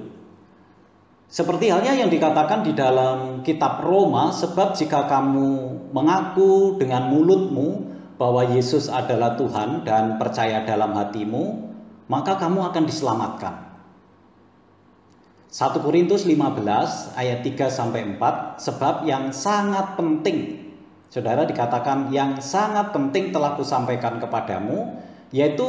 Seperti 1.32 1.74
halnya 1.74 1.98
yang 1.98 2.12
dikatakan 2.12 2.62
di 2.62 2.78
dalam 2.78 3.42
kitab 3.42 3.82
Roma, 3.82 4.30
sebab 4.30 4.78
jika 4.78 5.10
kamu 5.10 5.50
mengaku 5.96 6.78
dengan 6.78 7.10
mulutmu 7.10 7.90
bahwa 8.22 8.46
Yesus 8.46 8.86
adalah 8.92 9.34
Tuhan 9.34 9.82
dan 9.82 10.22
percaya 10.22 10.62
dalam 10.62 10.94
hatimu, 10.94 11.74
maka 12.06 12.38
kamu 12.38 12.70
akan 12.70 12.84
diselamatkan. 12.86 13.56
1 15.52 15.84
Korintus 15.84 16.24
15 16.24 17.20
ayat 17.20 17.44
3 17.44 17.68
sampai 17.68 18.08
4 18.16 18.56
sebab 18.56 19.04
yang 19.04 19.36
sangat 19.36 20.00
penting 20.00 20.62
Saudara 21.12 21.44
dikatakan 21.44 22.08
yang 22.08 22.40
sangat 22.40 22.96
penting 22.96 23.36
telah 23.36 23.60
kusampaikan 23.60 24.16
kepadamu 24.24 24.96
yaitu 25.32 25.68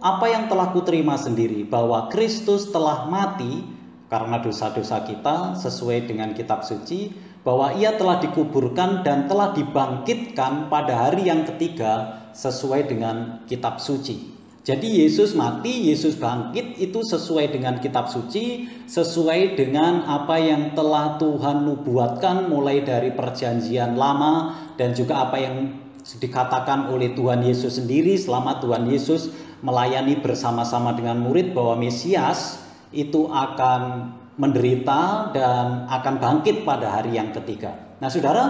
apa 0.00 0.26
yang 0.28 0.48
telah 0.48 0.72
kuterima 0.72 1.20
sendiri 1.20 1.68
bahwa 1.68 2.08
Kristus 2.08 2.72
telah 2.72 3.04
mati 3.08 3.64
karena 4.08 4.40
dosa-dosa 4.40 5.04
kita 5.08 5.56
sesuai 5.56 6.08
dengan 6.08 6.32
kitab 6.36 6.64
suci 6.64 7.12
bahwa 7.44 7.76
ia 7.76 7.96
telah 7.96 8.20
dikuburkan 8.20 9.04
dan 9.04 9.28
telah 9.28 9.52
dibangkitkan 9.52 10.72
pada 10.72 11.08
hari 11.08 11.28
yang 11.28 11.44
ketiga 11.48 12.24
sesuai 12.32 12.88
dengan 12.88 13.44
kitab 13.48 13.80
suci. 13.80 14.32
Jadi 14.62 15.02
Yesus 15.02 15.34
mati, 15.34 15.90
Yesus 15.90 16.14
bangkit 16.14 16.78
itu 16.78 17.02
sesuai 17.02 17.50
dengan 17.50 17.82
kitab 17.82 18.06
suci, 18.06 18.70
sesuai 18.86 19.58
dengan 19.58 20.06
apa 20.06 20.38
yang 20.38 20.78
telah 20.78 21.18
Tuhan 21.18 21.66
nubuatkan 21.66 22.46
mulai 22.46 22.86
dari 22.86 23.10
perjanjian 23.10 23.98
lama 23.98 24.54
dan 24.78 24.94
juga 24.94 25.26
apa 25.26 25.42
yang 25.42 25.56
dikatakan 26.02 26.90
oleh 26.90 27.14
Tuhan 27.14 27.46
Yesus 27.46 27.78
sendiri 27.78 28.18
selama 28.18 28.58
Tuhan 28.58 28.90
Yesus 28.90 29.30
melayani 29.62 30.18
bersama-sama 30.18 30.92
dengan 30.98 31.22
murid 31.22 31.54
bahwa 31.54 31.78
Mesias 31.78 32.58
itu 32.90 33.30
akan 33.30 34.12
menderita 34.36 35.30
dan 35.30 35.86
akan 35.86 36.14
bangkit 36.18 36.66
pada 36.66 36.98
hari 37.00 37.14
yang 37.16 37.30
ketiga. 37.30 37.96
Nah, 38.02 38.10
Saudara, 38.10 38.44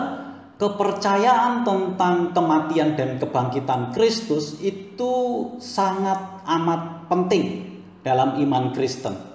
kepercayaan 0.56 1.66
tentang 1.66 2.30
kematian 2.32 2.94
dan 2.96 3.18
kebangkitan 3.18 3.92
Kristus 3.92 4.62
itu 4.62 5.12
sangat 5.58 6.46
amat 6.46 7.10
penting 7.10 7.76
dalam 8.06 8.38
iman 8.40 8.70
Kristen. 8.70 9.32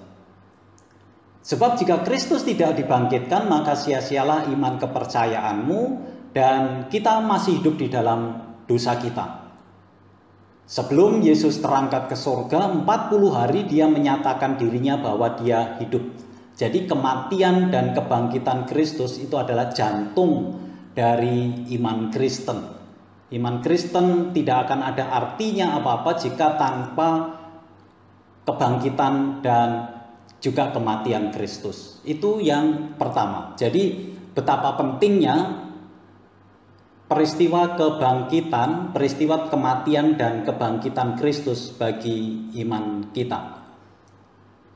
Sebab 1.47 1.79
jika 1.79 2.03
Kristus 2.03 2.43
tidak 2.43 2.75
dibangkitkan 2.75 3.47
maka 3.47 3.71
sia-sialah 3.75 4.51
iman 4.51 4.75
kepercayaanmu 4.83 5.81
dan 6.31 6.91
kita 6.91 7.23
masih 7.23 7.59
hidup 7.61 7.75
di 7.79 7.87
dalam 7.91 8.39
dosa 8.67 8.99
kita. 8.99 9.47
Sebelum 10.67 11.23
Yesus 11.23 11.63
terangkat 11.63 12.11
ke 12.11 12.17
surga 12.19 12.83
40 12.83 12.83
hari 13.31 13.63
dia 13.63 13.87
menyatakan 13.87 14.59
dirinya 14.59 14.99
bahwa 14.99 15.31
dia 15.39 15.79
hidup. 15.79 16.03
Jadi 16.59 16.89
kematian 16.89 17.71
dan 17.71 17.95
kebangkitan 17.95 18.67
Kristus 18.67 19.15
itu 19.21 19.39
adalah 19.39 19.71
jantung 19.71 20.59
dari 20.91 21.69
iman 21.77 22.11
Kristen. 22.11 22.59
Iman 23.31 23.63
Kristen 23.63 24.35
tidak 24.35 24.67
akan 24.67 24.91
ada 24.91 25.07
artinya 25.11 25.79
apa-apa 25.79 26.11
jika 26.19 26.59
tanpa 26.59 27.09
kebangkitan 28.43 29.39
dan 29.39 29.69
juga 30.43 30.71
kematian 30.75 31.31
Kristus. 31.31 31.99
Itu 32.03 32.39
yang 32.39 32.95
pertama. 32.95 33.55
Jadi 33.59 34.15
betapa 34.35 34.79
pentingnya 34.79 35.66
peristiwa 37.07 37.79
kebangkitan, 37.79 38.91
peristiwa 38.91 39.47
kematian 39.47 40.19
dan 40.19 40.43
kebangkitan 40.43 41.15
Kristus 41.15 41.71
bagi 41.71 42.51
iman 42.63 43.15
kita. 43.15 43.63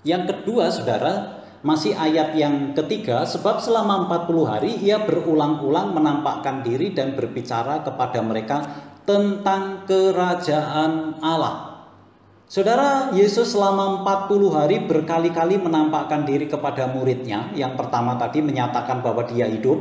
Yang 0.08 0.24
kedua, 0.34 0.72
Saudara, 0.72 1.44
masih 1.62 1.94
ayat 1.94 2.34
yang 2.34 2.74
ketiga, 2.74 3.28
sebab 3.28 3.62
selama 3.62 4.10
40 4.10 4.50
hari 4.50 4.72
ia 4.82 5.04
berulang-ulang 5.04 5.94
menampakkan 5.94 6.66
diri 6.66 6.90
dan 6.96 7.14
berbicara 7.14 7.86
kepada 7.86 8.24
mereka 8.26 8.66
tentang 9.06 9.86
kerajaan 9.86 11.22
Allah. 11.22 11.86
Saudara, 12.52 13.16
Yesus 13.16 13.56
selama 13.56 14.04
40 14.04 14.52
hari 14.52 14.78
berkali-kali 14.84 15.56
menampakkan 15.56 16.28
diri 16.28 16.52
kepada 16.52 16.90
muridnya. 16.90 17.48
Yang 17.56 17.80
pertama 17.80 18.20
tadi 18.20 18.44
menyatakan 18.44 19.00
bahwa 19.00 19.24
dia 19.24 19.48
hidup, 19.48 19.80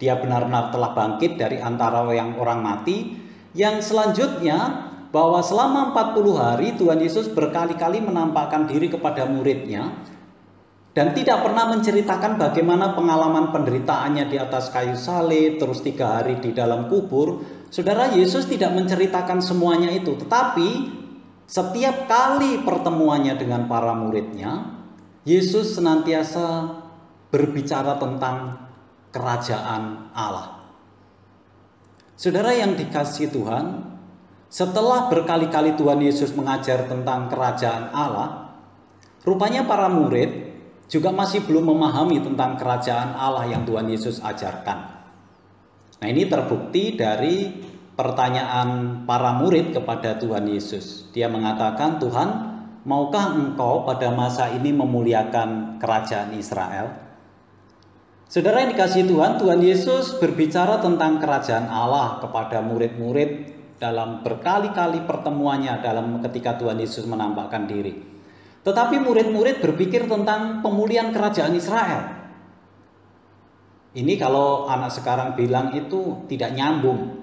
dia 0.00 0.16
benar-benar 0.16 0.72
telah 0.72 0.96
bangkit 0.96 1.36
dari 1.36 1.60
antara 1.60 2.08
yang 2.16 2.40
orang 2.40 2.64
mati. 2.64 3.20
Yang 3.52 3.92
selanjutnya 3.92 4.88
bahwa 5.12 5.44
selama 5.44 5.92
40 5.92 6.40
hari 6.40 6.68
Tuhan 6.80 7.04
Yesus 7.04 7.28
berkali-kali 7.28 8.00
menampakkan 8.00 8.64
diri 8.64 8.88
kepada 8.88 9.28
muridnya 9.28 9.92
dan 10.90 11.14
tidak 11.14 11.46
pernah 11.46 11.70
menceritakan 11.70 12.40
bagaimana 12.40 12.96
pengalaman 12.96 13.54
penderitaannya 13.54 14.26
di 14.26 14.40
atas 14.40 14.72
kayu 14.74 14.96
salib, 14.96 15.60
terus 15.60 15.84
tiga 15.84 16.18
hari 16.18 16.40
di 16.42 16.50
dalam 16.50 16.90
kubur. 16.90 17.42
Saudara 17.70 18.10
Yesus 18.10 18.50
tidak 18.50 18.74
menceritakan 18.74 19.38
semuanya 19.38 19.92
itu, 19.94 20.18
tetapi 20.18 20.98
setiap 21.46 22.10
kali 22.10 22.62
pertemuannya 22.66 23.38
dengan 23.38 23.70
para 23.70 23.94
muridnya, 23.94 24.82
Yesus 25.22 25.78
senantiasa 25.78 26.78
berbicara 27.30 27.98
tentang 27.98 28.69
kerajaan 29.10 30.14
Allah. 30.14 30.60
Saudara 32.14 32.52
yang 32.52 32.76
dikasih 32.76 33.32
Tuhan, 33.32 33.86
setelah 34.50 35.06
berkali-kali 35.06 35.78
Tuhan 35.78 36.02
Yesus 36.02 36.34
mengajar 36.34 36.84
tentang 36.90 37.30
kerajaan 37.30 37.94
Allah, 37.94 38.50
rupanya 39.22 39.64
para 39.64 39.86
murid 39.88 40.52
juga 40.90 41.14
masih 41.14 41.46
belum 41.46 41.70
memahami 41.70 42.18
tentang 42.18 42.58
kerajaan 42.58 43.14
Allah 43.14 43.46
yang 43.46 43.62
Tuhan 43.62 43.86
Yesus 43.86 44.18
ajarkan. 44.20 44.78
Nah, 46.00 46.08
ini 46.10 46.26
terbukti 46.26 46.98
dari 46.98 47.46
pertanyaan 47.94 49.02
para 49.06 49.36
murid 49.38 49.76
kepada 49.76 50.18
Tuhan 50.18 50.50
Yesus. 50.50 51.12
Dia 51.14 51.30
mengatakan, 51.30 52.00
"Tuhan, 52.02 52.28
maukah 52.88 53.36
Engkau 53.36 53.84
pada 53.86 54.10
masa 54.10 54.50
ini 54.50 54.72
memuliakan 54.72 55.78
kerajaan 55.78 56.34
Israel?" 56.34 57.09
Saudara 58.30 58.62
yang 58.62 58.78
dikasih 58.78 59.10
Tuhan, 59.10 59.42
Tuhan 59.42 59.58
Yesus 59.58 60.22
berbicara 60.22 60.78
tentang 60.78 61.18
kerajaan 61.18 61.66
Allah 61.66 62.22
kepada 62.22 62.62
murid-murid 62.62 63.50
dalam 63.82 64.22
berkali-kali 64.22 65.02
pertemuannya 65.02 65.82
dalam 65.82 66.22
ketika 66.22 66.54
Tuhan 66.54 66.78
Yesus 66.78 67.10
menampakkan 67.10 67.66
diri. 67.66 67.90
Tetapi 68.62 69.02
murid-murid 69.02 69.58
berpikir 69.58 70.06
tentang 70.06 70.62
pemulihan 70.62 71.10
kerajaan 71.10 71.58
Israel. 71.58 72.00
Ini 73.98 74.14
kalau 74.14 74.70
anak 74.70 74.94
sekarang 74.94 75.34
bilang 75.34 75.74
itu 75.74 76.22
tidak 76.30 76.54
nyambung. 76.54 77.18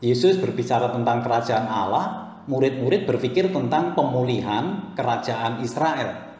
Yesus 0.00 0.40
berbicara 0.40 0.96
tentang 0.96 1.20
kerajaan 1.20 1.68
Allah, 1.68 2.40
murid-murid 2.48 3.04
berpikir 3.04 3.52
tentang 3.52 3.92
pemulihan 3.92 4.96
kerajaan 4.96 5.60
Israel. 5.60 6.30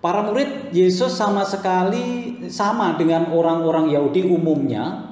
Para 0.00 0.24
murid 0.24 0.72
Yesus 0.72 1.12
sama 1.12 1.44
sekali 1.44 2.39
sama 2.50 2.98
dengan 2.98 3.30
orang-orang 3.30 3.94
Yahudi 3.94 4.26
umumnya. 4.26 5.08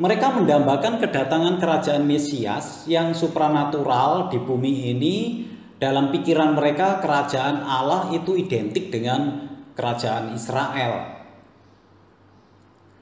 Mereka 0.00 0.32
mendambakan 0.32 0.98
kedatangan 0.98 1.60
kerajaan 1.60 2.04
Mesias 2.08 2.88
yang 2.88 3.12
supranatural 3.12 4.32
di 4.32 4.40
bumi 4.40 4.90
ini 4.96 5.16
dalam 5.80 6.12
pikiran 6.12 6.56
mereka 6.56 7.00
kerajaan 7.00 7.64
Allah 7.64 8.12
itu 8.12 8.36
identik 8.36 8.92
dengan 8.92 9.48
kerajaan 9.76 10.32
Israel. 10.36 11.20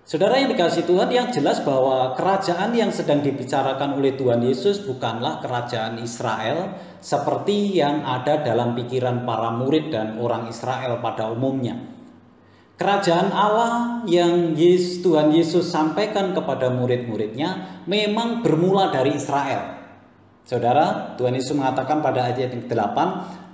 Saudara 0.09 0.41
yang 0.41 0.49
dikasih 0.49 0.89
Tuhan 0.89 1.13
yang 1.13 1.29
jelas 1.29 1.61
bahwa 1.61 2.17
kerajaan 2.17 2.73
yang 2.73 2.89
sedang 2.89 3.21
dibicarakan 3.21 4.01
oleh 4.01 4.17
Tuhan 4.17 4.41
Yesus 4.41 4.81
bukanlah 4.89 5.45
kerajaan 5.45 6.01
Israel 6.01 6.73
seperti 7.05 7.77
yang 7.77 8.09
ada 8.09 8.41
dalam 8.41 8.73
pikiran 8.73 9.29
para 9.29 9.53
murid 9.53 9.93
dan 9.93 10.17
orang 10.17 10.49
Israel 10.49 11.05
pada 11.05 11.29
umumnya. 11.29 11.98
Kerajaan 12.79 13.35
Allah 13.35 14.07
yang 14.07 14.55
Tuhan 14.55 15.35
Yesus 15.35 15.67
sampaikan 15.67 16.31
kepada 16.31 16.71
murid-muridnya 16.71 17.83
memang 17.91 18.47
bermula 18.47 18.95
dari 18.95 19.19
Israel. 19.19 19.83
Saudara, 20.47 21.19
Tuhan 21.19 21.35
Yesus 21.35 21.59
mengatakan 21.59 21.99
pada 21.99 22.31
ayat 22.31 22.55
yang 22.55 22.71
ke-8 22.71 22.97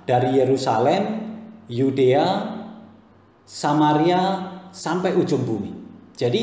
dari 0.05 0.37
Yerusalem, 0.37 1.25
Yudea, 1.65 2.53
Samaria 3.49 4.21
sampai 4.69 5.17
ujung 5.17 5.41
bumi. 5.41 5.73
Jadi 6.13 6.41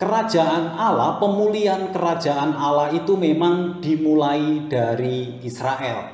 kerajaan 0.00 0.72
Allah, 0.72 1.20
pemulihan 1.20 1.92
kerajaan 1.92 2.56
Allah 2.56 2.96
itu 2.96 3.12
memang 3.12 3.84
dimulai 3.84 4.72
dari 4.72 5.36
Israel, 5.44 6.08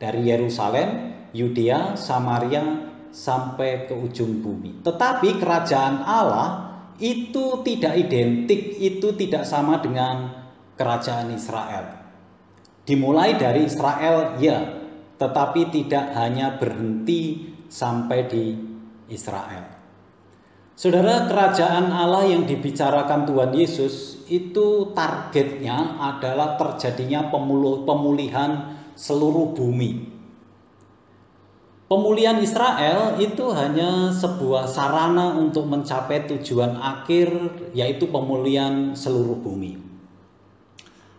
dari 0.00 0.32
Yerusalem, 0.32 1.12
Yudea, 1.36 1.92
Samaria 1.92 2.87
sampai 3.10 3.88
ke 3.88 3.94
ujung 3.94 4.40
bumi. 4.44 4.84
Tetapi 4.84 5.40
kerajaan 5.40 6.04
Allah 6.04 6.48
itu 6.98 7.62
tidak 7.62 7.94
identik, 7.94 8.74
itu 8.78 9.14
tidak 9.14 9.46
sama 9.46 9.78
dengan 9.78 10.46
kerajaan 10.74 11.30
Israel. 11.34 11.84
Dimulai 12.82 13.36
dari 13.36 13.68
Israel, 13.68 14.40
ya, 14.42 14.58
tetapi 15.18 15.70
tidak 15.70 16.14
hanya 16.16 16.56
berhenti 16.56 17.52
sampai 17.68 18.18
di 18.26 18.44
Israel. 19.12 19.78
Saudara, 20.78 21.26
kerajaan 21.26 21.90
Allah 21.90 22.30
yang 22.30 22.46
dibicarakan 22.46 23.26
Tuhan 23.26 23.50
Yesus 23.50 24.22
itu 24.30 24.94
targetnya 24.94 25.98
adalah 25.98 26.54
terjadinya 26.54 27.26
pemulihan 27.82 28.78
seluruh 28.94 29.58
bumi. 29.58 30.17
Pemulihan 31.88 32.36
Israel 32.44 33.16
itu 33.16 33.48
hanya 33.56 34.12
sebuah 34.12 34.68
sarana 34.68 35.40
untuk 35.40 35.64
mencapai 35.64 36.28
tujuan 36.28 36.76
akhir, 36.76 37.32
yaitu 37.72 38.12
pemulihan 38.12 38.92
seluruh 38.92 39.40
bumi 39.40 39.88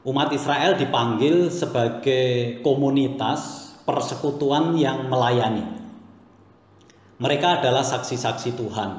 umat 0.07 0.31
Israel 0.31 0.79
dipanggil 0.79 1.51
sebagai 1.51 2.59
komunitas 2.63 3.71
persekutuan 3.83 4.73
yang 4.79 5.11
melayani. 5.11 5.65
Mereka 7.19 7.59
adalah 7.59 7.83
saksi-saksi 7.83 8.55
Tuhan, 8.55 8.91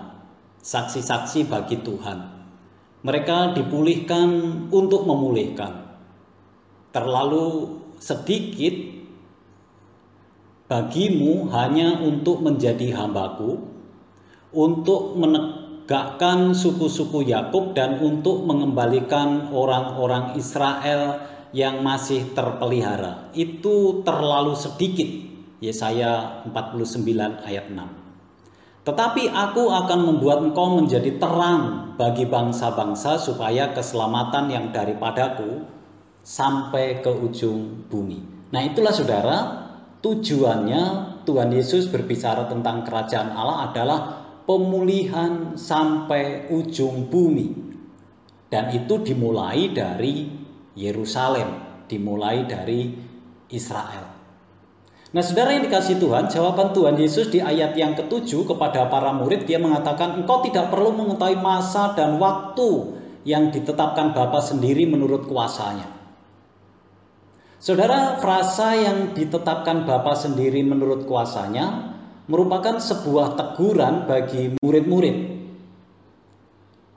saksi-saksi 0.61 1.49
bagi 1.49 1.81
Tuhan. 1.81 2.19
Mereka 3.01 3.57
dipulihkan 3.57 4.29
untuk 4.69 5.09
memulihkan. 5.09 5.89
Terlalu 6.93 7.81
sedikit 7.97 9.00
bagimu 10.71 11.51
hanya 11.51 11.99
untuk 11.99 12.47
menjadi 12.47 12.95
hambaku, 12.95 13.59
untuk 14.55 15.19
menegakkan 15.19 16.55
suku-suku 16.55 17.27
Yakub 17.27 17.75
dan 17.75 17.99
untuk 17.99 18.47
mengembalikan 18.47 19.51
orang-orang 19.51 20.39
Israel 20.39 21.27
yang 21.51 21.83
masih 21.83 22.31
terpelihara. 22.39 23.35
Itu 23.35 24.07
terlalu 24.07 24.55
sedikit. 24.55 25.29
Yesaya 25.61 26.41
49 26.49 27.45
ayat 27.45 27.69
6. 27.69 28.01
Tetapi 28.81 29.29
aku 29.29 29.69
akan 29.69 30.01
membuat 30.09 30.41
engkau 30.41 30.73
menjadi 30.73 31.21
terang 31.21 31.93
bagi 32.01 32.25
bangsa-bangsa 32.25 33.21
supaya 33.21 33.77
keselamatan 33.77 34.49
yang 34.49 34.73
daripadaku 34.73 35.69
sampai 36.25 37.05
ke 37.05 37.13
ujung 37.13 37.85
bumi. 37.93 38.49
Nah 38.57 38.65
itulah 38.65 38.89
saudara, 38.89 39.37
tujuannya 40.01 40.83
Tuhan 41.29 41.51
Yesus 41.53 41.89
berbicara 41.93 42.49
tentang 42.49 42.83
kerajaan 42.85 43.37
Allah 43.37 43.71
adalah 43.71 44.01
pemulihan 44.49 45.55
sampai 45.55 46.51
ujung 46.51 47.07
bumi. 47.07 47.71
Dan 48.51 48.75
itu 48.75 48.99
dimulai 49.07 49.71
dari 49.71 50.27
Yerusalem, 50.75 51.85
dimulai 51.87 52.51
dari 52.51 52.91
Israel. 53.55 54.11
Nah 55.11 55.23
saudara 55.23 55.55
yang 55.55 55.67
dikasih 55.67 55.99
Tuhan, 55.99 56.31
jawaban 56.31 56.71
Tuhan 56.71 56.95
Yesus 56.99 57.31
di 57.31 57.43
ayat 57.43 57.75
yang 57.75 57.99
ketujuh 57.99 58.47
kepada 58.47 58.87
para 58.87 59.11
murid, 59.11 59.43
dia 59.43 59.59
mengatakan, 59.59 60.23
engkau 60.23 60.43
tidak 60.43 60.71
perlu 60.71 60.95
mengetahui 60.95 61.39
masa 61.39 61.95
dan 61.99 62.19
waktu 62.19 62.95
yang 63.27 63.51
ditetapkan 63.51 64.15
Bapa 64.15 64.39
sendiri 64.39 64.87
menurut 64.87 65.27
kuasanya. 65.27 66.00
Saudara, 67.61 68.17
frasa 68.19 68.73
yang 68.73 69.13
ditetapkan 69.13 69.85
Bapa 69.85 70.17
sendiri 70.17 70.65
menurut 70.65 71.05
kuasanya 71.05 71.93
merupakan 72.25 72.81
sebuah 72.81 73.37
teguran 73.37 74.09
bagi 74.09 74.57
murid-murid. 74.59 75.17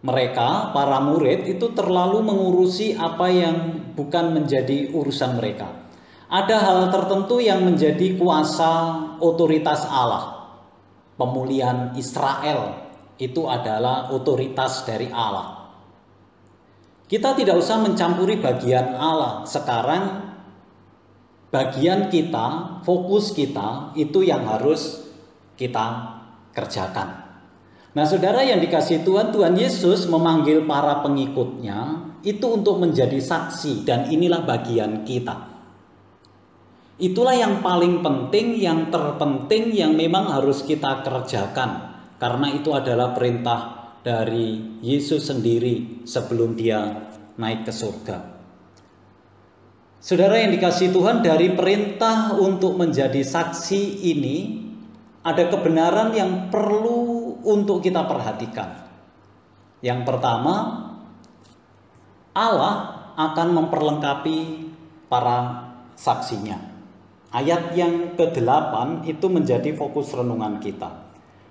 Mereka, 0.07 0.71
para 0.71 1.03
murid, 1.03 1.51
itu 1.51 1.75
terlalu 1.75 2.23
mengurusi 2.23 2.95
apa 2.95 3.27
yang 3.27 3.55
bukan 3.91 4.35
menjadi 4.35 4.95
urusan 4.95 5.35
mereka 5.35 5.83
ada 6.33 6.57
hal 6.65 6.89
tertentu 6.89 7.37
yang 7.37 7.61
menjadi 7.61 8.17
kuasa 8.17 9.05
otoritas 9.21 9.85
Allah. 9.85 10.49
Pemulihan 11.13 11.93
Israel 11.93 12.89
itu 13.21 13.45
adalah 13.45 14.09
otoritas 14.09 14.81
dari 14.81 15.13
Allah. 15.13 15.69
Kita 17.05 17.37
tidak 17.37 17.61
usah 17.61 17.77
mencampuri 17.85 18.41
bagian 18.41 18.97
Allah. 18.97 19.45
Sekarang 19.45 20.32
bagian 21.53 22.09
kita, 22.09 22.81
fokus 22.81 23.29
kita 23.29 23.93
itu 23.93 24.25
yang 24.25 24.49
harus 24.49 25.05
kita 25.53 26.17
kerjakan. 26.49 27.29
Nah, 27.93 28.09
saudara 28.09 28.41
yang 28.41 28.57
dikasih 28.57 29.05
Tuhan, 29.05 29.29
Tuhan 29.29 29.53
Yesus 29.53 30.09
memanggil 30.09 30.65
para 30.65 31.05
pengikutnya 31.05 32.09
itu 32.25 32.41
untuk 32.57 32.81
menjadi 32.81 33.21
saksi, 33.21 33.85
dan 33.85 34.09
inilah 34.09 34.41
bagian 34.41 35.05
kita. 35.05 35.53
Itulah 36.97 37.37
yang 37.37 37.61
paling 37.61 38.01
penting, 38.01 38.57
yang 38.57 38.89
terpenting, 38.89 39.77
yang 39.77 39.93
memang 39.93 40.33
harus 40.33 40.65
kita 40.65 41.05
kerjakan, 41.05 42.01
karena 42.17 42.49
itu 42.49 42.73
adalah 42.73 43.13
perintah 43.13 43.93
dari 44.01 44.81
Yesus 44.81 45.29
sendiri 45.29 46.01
sebelum 46.09 46.57
Dia 46.57 46.81
naik 47.37 47.69
ke 47.69 47.73
surga. 47.75 48.32
Saudara 50.03 50.35
yang 50.35 50.51
dikasih 50.51 50.91
Tuhan, 50.91 51.23
dari 51.23 51.55
perintah 51.55 52.35
untuk 52.35 52.75
menjadi 52.75 53.23
saksi 53.23 54.03
ini, 54.03 54.59
ada 55.23 55.47
kebenaran 55.47 56.11
yang 56.11 56.51
perlu 56.51 57.39
untuk 57.39 57.79
kita 57.79 58.03
perhatikan. 58.03 58.83
Yang 59.79 60.03
pertama, 60.03 60.55
Allah 62.35 62.75
akan 63.15 63.47
memperlengkapi 63.63 64.37
para 65.07 65.71
saksinya. 65.95 66.59
Ayat 67.31 67.71
yang 67.71 68.19
ke-8 68.19 69.07
itu 69.07 69.31
menjadi 69.31 69.71
fokus 69.71 70.11
renungan 70.11 70.59
kita. 70.59 70.99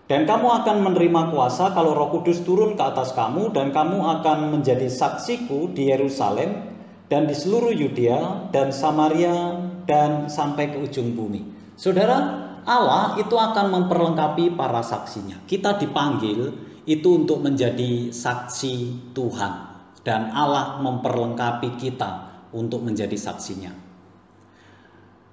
Dan 0.05 0.29
kamu 0.29 0.61
akan 0.61 0.93
menerima 0.93 1.33
kuasa 1.33 1.73
kalau 1.73 1.97
Roh 1.97 2.21
Kudus 2.21 2.45
turun 2.45 2.77
ke 2.77 2.85
atas 2.85 3.17
kamu 3.17 3.57
dan 3.57 3.73
kamu 3.73 4.21
akan 4.21 4.53
menjadi 4.53 4.93
saksiku 4.93 5.73
di 5.73 5.88
Yerusalem 5.88 6.72
dan 7.12 7.29
di 7.29 7.37
seluruh 7.37 7.77
Yudea 7.77 8.48
dan 8.57 8.72
Samaria 8.72 9.61
dan 9.85 10.33
sampai 10.33 10.72
ke 10.72 10.81
ujung 10.81 11.12
bumi. 11.12 11.44
Saudara, 11.77 12.48
Allah 12.64 13.20
itu 13.20 13.37
akan 13.37 13.68
memperlengkapi 13.68 14.57
para 14.57 14.81
saksinya. 14.81 15.44
Kita 15.44 15.77
dipanggil 15.77 16.48
itu 16.88 17.09
untuk 17.12 17.44
menjadi 17.44 18.09
saksi 18.09 19.12
Tuhan 19.12 19.53
dan 20.01 20.33
Allah 20.33 20.81
memperlengkapi 20.81 21.77
kita 21.77 22.33
untuk 22.57 22.81
menjadi 22.81 23.14
saksinya. 23.20 23.77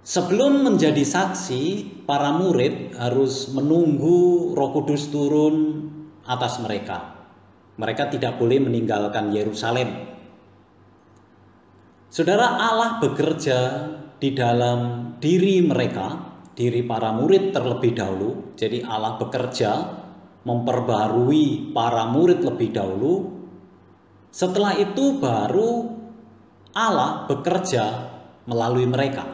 Sebelum 0.03 0.67
menjadi 0.67 1.05
saksi, 1.05 1.85
para 2.03 2.35
murid 2.35 2.97
harus 2.99 3.55
menunggu 3.55 4.51
Roh 4.51 4.71
Kudus 4.75 5.07
turun 5.13 5.87
atas 6.27 6.59
mereka. 6.59 7.15
Mereka 7.79 8.11
tidak 8.11 8.35
boleh 8.35 8.57
meninggalkan 8.57 9.31
Yerusalem. 9.31 10.08
Saudara 12.09 12.57
Allah 12.57 12.97
bekerja 12.97 13.85
di 14.17 14.33
dalam 14.33 15.13
diri 15.21 15.61
mereka, 15.61 16.17
diri 16.57 16.81
para 16.81 17.13
murid 17.13 17.53
terlebih 17.53 17.93
dahulu. 17.93 18.57
Jadi 18.57 18.81
Allah 18.81 19.21
bekerja 19.21 19.71
memperbarui 20.41 21.69
para 21.69 22.09
murid 22.09 22.41
lebih 22.41 22.73
dahulu. 22.73 23.29
Setelah 24.33 24.73
itu 24.81 25.21
baru 25.21 25.85
Allah 26.73 27.29
bekerja 27.29 27.85
melalui 28.49 28.89
mereka. 28.89 29.29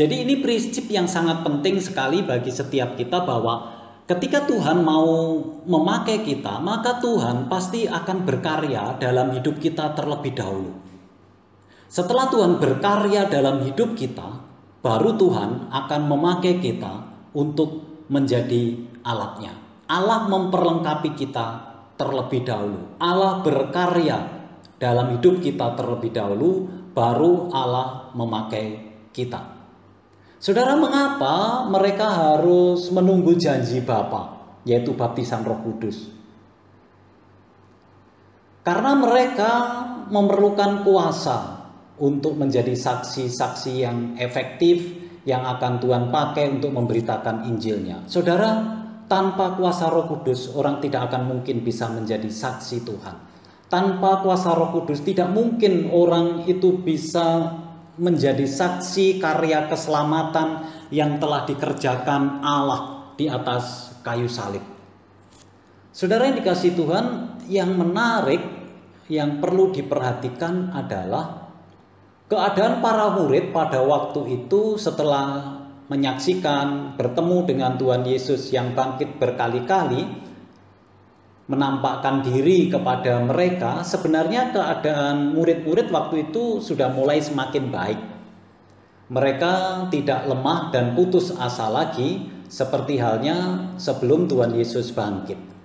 Jadi 0.00 0.24
ini 0.24 0.40
prinsip 0.40 0.88
yang 0.88 1.04
sangat 1.04 1.44
penting 1.44 1.76
sekali 1.76 2.24
bagi 2.24 2.48
setiap 2.48 2.96
kita 2.96 3.20
bahwa 3.28 3.76
ketika 4.08 4.48
Tuhan 4.48 4.80
mau 4.80 5.44
memakai 5.68 6.24
kita, 6.24 6.56
maka 6.56 6.96
Tuhan 7.04 7.52
pasti 7.52 7.84
akan 7.84 8.24
berkarya 8.24 8.96
dalam 8.96 9.36
hidup 9.36 9.60
kita 9.60 9.92
terlebih 9.92 10.32
dahulu. 10.32 10.87
Setelah 11.88 12.28
Tuhan 12.28 12.60
berkarya 12.60 13.32
dalam 13.32 13.64
hidup 13.64 13.96
kita, 13.96 14.44
baru 14.84 15.16
Tuhan 15.16 15.72
akan 15.72 16.00
memakai 16.04 16.60
kita 16.60 17.08
untuk 17.32 18.04
menjadi 18.12 18.76
alatnya. 19.00 19.56
Allah 19.88 20.28
memperlengkapi 20.28 21.16
kita 21.16 21.46
terlebih 21.96 22.44
dahulu. 22.44 23.00
Allah 23.00 23.40
berkarya 23.40 24.18
dalam 24.76 25.16
hidup 25.16 25.40
kita 25.40 25.72
terlebih 25.80 26.12
dahulu, 26.12 26.68
baru 26.92 27.48
Allah 27.56 28.12
memakai 28.12 28.92
kita. 29.16 29.56
Saudara, 30.38 30.76
mengapa 30.78 31.66
mereka 31.66 32.06
harus 32.06 32.92
menunggu 32.94 33.34
janji 33.34 33.82
Bapa, 33.82 34.38
yaitu 34.62 34.94
baptisan 34.94 35.42
Roh 35.42 35.58
Kudus? 35.64 36.14
Karena 38.62 38.92
mereka 38.94 39.50
memerlukan 40.12 40.86
kuasa 40.86 41.57
untuk 41.98 42.38
menjadi 42.38 42.74
saksi-saksi 42.74 43.72
yang 43.82 43.98
efektif 44.18 45.06
yang 45.26 45.44
akan 45.44 45.82
Tuhan 45.82 46.08
pakai 46.08 46.58
untuk 46.58 46.72
memberitakan 46.72 47.44
Injilnya. 47.50 48.06
Saudara, 48.08 48.64
tanpa 49.10 49.58
kuasa 49.58 49.92
Roh 49.92 50.08
Kudus, 50.08 50.52
orang 50.56 50.80
tidak 50.80 51.12
akan 51.12 51.28
mungkin 51.28 51.60
bisa 51.60 51.90
menjadi 51.90 52.28
saksi 52.28 52.86
Tuhan. 52.86 53.16
Tanpa 53.68 54.24
kuasa 54.24 54.56
Roh 54.56 54.72
Kudus, 54.72 55.04
tidak 55.04 55.28
mungkin 55.28 55.92
orang 55.92 56.48
itu 56.48 56.80
bisa 56.80 57.56
menjadi 57.98 58.46
saksi 58.46 59.18
karya 59.18 59.66
keselamatan 59.66 60.64
yang 60.94 61.18
telah 61.18 61.44
dikerjakan 61.44 62.40
Allah 62.40 63.12
di 63.18 63.26
atas 63.26 63.92
kayu 64.06 64.30
salib. 64.30 64.62
Saudara 65.90 66.30
yang 66.30 66.38
dikasih 66.38 66.78
Tuhan, 66.78 67.06
yang 67.50 67.74
menarik 67.74 68.40
yang 69.10 69.42
perlu 69.42 69.74
diperhatikan 69.74 70.70
adalah 70.70 71.47
keadaan 72.28 72.84
para 72.84 73.16
murid 73.16 73.50
pada 73.56 73.80
waktu 73.80 74.44
itu 74.44 74.76
setelah 74.76 75.58
menyaksikan 75.88 76.94
bertemu 77.00 77.48
dengan 77.48 77.72
Tuhan 77.80 78.04
Yesus 78.04 78.52
yang 78.52 78.76
bangkit 78.76 79.16
berkali-kali 79.16 80.28
menampakkan 81.48 82.20
diri 82.20 82.68
kepada 82.68 83.24
mereka, 83.24 83.80
sebenarnya 83.80 84.52
keadaan 84.52 85.32
murid-murid 85.32 85.88
waktu 85.88 86.28
itu 86.28 86.60
sudah 86.60 86.92
mulai 86.92 87.24
semakin 87.24 87.72
baik. 87.72 88.00
Mereka 89.08 89.88
tidak 89.88 90.28
lemah 90.28 90.68
dan 90.68 90.92
putus 90.92 91.32
asa 91.32 91.72
lagi, 91.72 92.28
seperti 92.52 93.00
halnya 93.00 93.72
sebelum 93.80 94.28
Tuhan 94.28 94.52
Yesus 94.52 94.92
bangkit. 94.92 95.57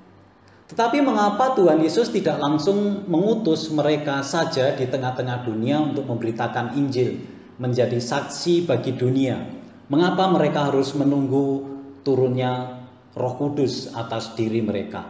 Tetapi 0.63 1.03
mengapa 1.03 1.51
Tuhan 1.59 1.83
Yesus 1.83 2.07
tidak 2.07 2.39
langsung 2.39 3.03
mengutus 3.11 3.67
mereka 3.67 4.23
saja 4.23 4.71
di 4.73 4.87
tengah-tengah 4.87 5.43
dunia 5.43 5.83
untuk 5.83 6.07
memberitakan 6.07 6.79
Injil, 6.79 7.19
menjadi 7.59 7.99
saksi 7.99 8.63
bagi 8.63 8.95
dunia? 8.95 9.43
Mengapa 9.91 10.31
mereka 10.31 10.71
harus 10.71 10.95
menunggu 10.95 11.67
turunnya 12.07 12.79
Roh 13.13 13.35
Kudus 13.35 13.91
atas 13.91 14.31
diri 14.39 14.63
mereka? 14.63 15.03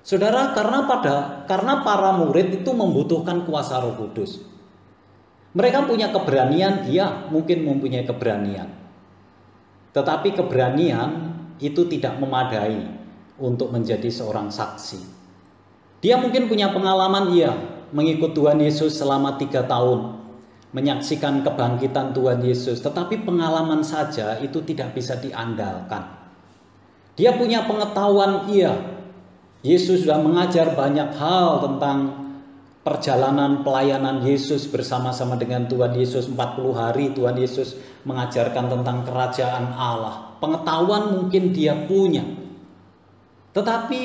Saudara, 0.00 0.56
karena 0.56 0.88
pada 0.88 1.16
karena 1.44 1.84
para 1.84 2.16
murid 2.16 2.64
itu 2.64 2.72
membutuhkan 2.72 3.44
kuasa 3.44 3.84
Roh 3.84 3.92
Kudus. 3.92 4.40
Mereka 5.52 5.84
punya 5.84 6.08
keberanian, 6.08 6.88
iya, 6.88 7.28
mungkin 7.28 7.68
mempunyai 7.68 8.08
keberanian. 8.08 8.72
Tetapi 9.92 10.32
keberanian 10.32 11.36
itu 11.60 11.84
tidak 11.92 12.16
memadai 12.16 12.97
untuk 13.38 13.70
menjadi 13.70 14.06
seorang 14.10 14.50
saksi. 14.50 15.00
Dia 15.98 16.18
mungkin 16.18 16.46
punya 16.46 16.70
pengalaman, 16.70 17.34
iya, 17.34 17.54
mengikut 17.90 18.34
Tuhan 18.34 18.62
Yesus 18.62 18.98
selama 18.98 19.34
tiga 19.34 19.66
tahun, 19.66 20.14
menyaksikan 20.70 21.42
kebangkitan 21.42 22.14
Tuhan 22.14 22.38
Yesus, 22.44 22.78
tetapi 22.84 23.26
pengalaman 23.26 23.82
saja 23.82 24.38
itu 24.38 24.62
tidak 24.62 24.94
bisa 24.94 25.18
diandalkan. 25.18 26.06
Dia 27.18 27.34
punya 27.34 27.66
pengetahuan, 27.66 28.46
iya, 28.46 28.78
Yesus 29.66 30.06
sudah 30.06 30.22
mengajar 30.22 30.78
banyak 30.78 31.18
hal 31.18 31.66
tentang 31.66 32.28
perjalanan 32.86 33.66
pelayanan 33.66 34.22
Yesus 34.22 34.70
bersama-sama 34.70 35.34
dengan 35.34 35.66
Tuhan 35.66 35.98
Yesus 35.98 36.30
40 36.30 36.38
hari 36.78 37.10
Tuhan 37.10 37.34
Yesus 37.34 37.74
mengajarkan 38.06 38.70
tentang 38.70 39.02
kerajaan 39.02 39.74
Allah. 39.74 40.38
Pengetahuan 40.38 41.10
mungkin 41.10 41.50
dia 41.50 41.74
punya. 41.74 42.22
Tetapi 43.58 44.02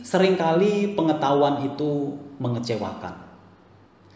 sering 0.00 0.40
kali 0.40 0.96
pengetahuan 0.96 1.68
itu 1.68 2.16
mengecewakan. 2.40 3.12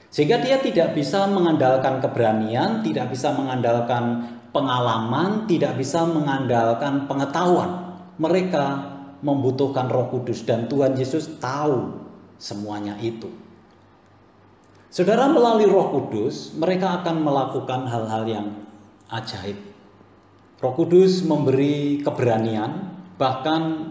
Sehingga 0.08 0.40
dia 0.40 0.56
tidak 0.56 0.96
bisa 0.96 1.28
mengandalkan 1.28 2.00
keberanian, 2.00 2.80
tidak 2.80 3.12
bisa 3.12 3.36
mengandalkan 3.36 4.24
pengalaman, 4.56 5.44
tidak 5.44 5.76
bisa 5.76 6.08
mengandalkan 6.08 7.04
pengetahuan. 7.04 8.00
Mereka 8.16 8.64
membutuhkan 9.20 9.92
Roh 9.92 10.08
Kudus 10.08 10.48
dan 10.48 10.64
Tuhan 10.66 10.96
Yesus 10.96 11.28
tahu 11.36 12.00
semuanya 12.40 12.96
itu. 13.04 13.28
Saudara 14.90 15.30
melalui 15.30 15.70
Roh 15.70 15.92
Kudus, 15.92 16.56
mereka 16.56 17.04
akan 17.04 17.22
melakukan 17.22 17.86
hal-hal 17.86 18.24
yang 18.26 18.46
ajaib. 19.12 19.60
Roh 20.58 20.74
Kudus 20.74 21.22
memberi 21.22 22.02
keberanian, 22.02 22.90
bahkan 23.14 23.89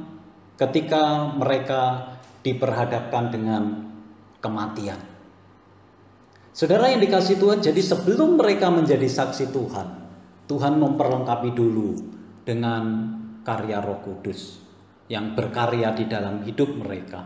ketika 0.60 1.32
mereka 1.39 2.12
diperhadapkan 2.43 3.32
dengan 3.32 3.63
kematian. 4.43 5.00
Saudara 6.52 6.91
yang 6.91 7.00
dikasih 7.00 7.39
Tuhan, 7.39 7.63
jadi 7.63 7.80
sebelum 7.80 8.36
mereka 8.36 8.67
menjadi 8.67 9.08
saksi 9.08 9.56
Tuhan, 9.56 9.88
Tuhan 10.52 10.76
memperlengkapi 10.76 11.56
dulu 11.56 11.95
dengan 12.43 12.84
karya 13.48 13.80
Roh 13.80 14.04
Kudus 14.04 14.60
yang 15.08 15.32
berkarya 15.39 15.95
di 15.95 16.12
dalam 16.12 16.43
hidup 16.43 16.76
mereka. 16.76 17.24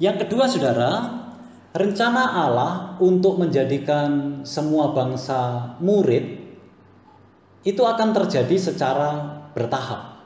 Yang 0.00 0.24
kedua, 0.24 0.48
saudara, 0.48 0.90
rencana 1.76 2.22
Allah 2.40 2.72
untuk 3.02 3.36
menjadikan 3.36 4.40
semua 4.48 4.96
bangsa 4.96 5.74
murid 5.84 6.40
itu 7.66 7.82
akan 7.84 8.16
terjadi 8.16 8.56
secara 8.56 9.10
bertahap. 9.52 10.17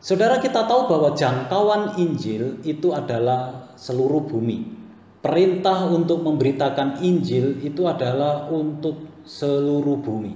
Saudara 0.00 0.40
kita 0.40 0.64
tahu 0.64 0.88
bahwa 0.88 1.12
jangkauan 1.12 2.00
Injil 2.00 2.64
itu 2.64 2.96
adalah 2.96 3.76
seluruh 3.76 4.24
bumi. 4.24 4.80
Perintah 5.20 5.84
untuk 5.92 6.24
memberitakan 6.24 7.04
Injil 7.04 7.60
itu 7.60 7.84
adalah 7.84 8.48
untuk 8.48 9.20
seluruh 9.28 10.00
bumi. 10.00 10.32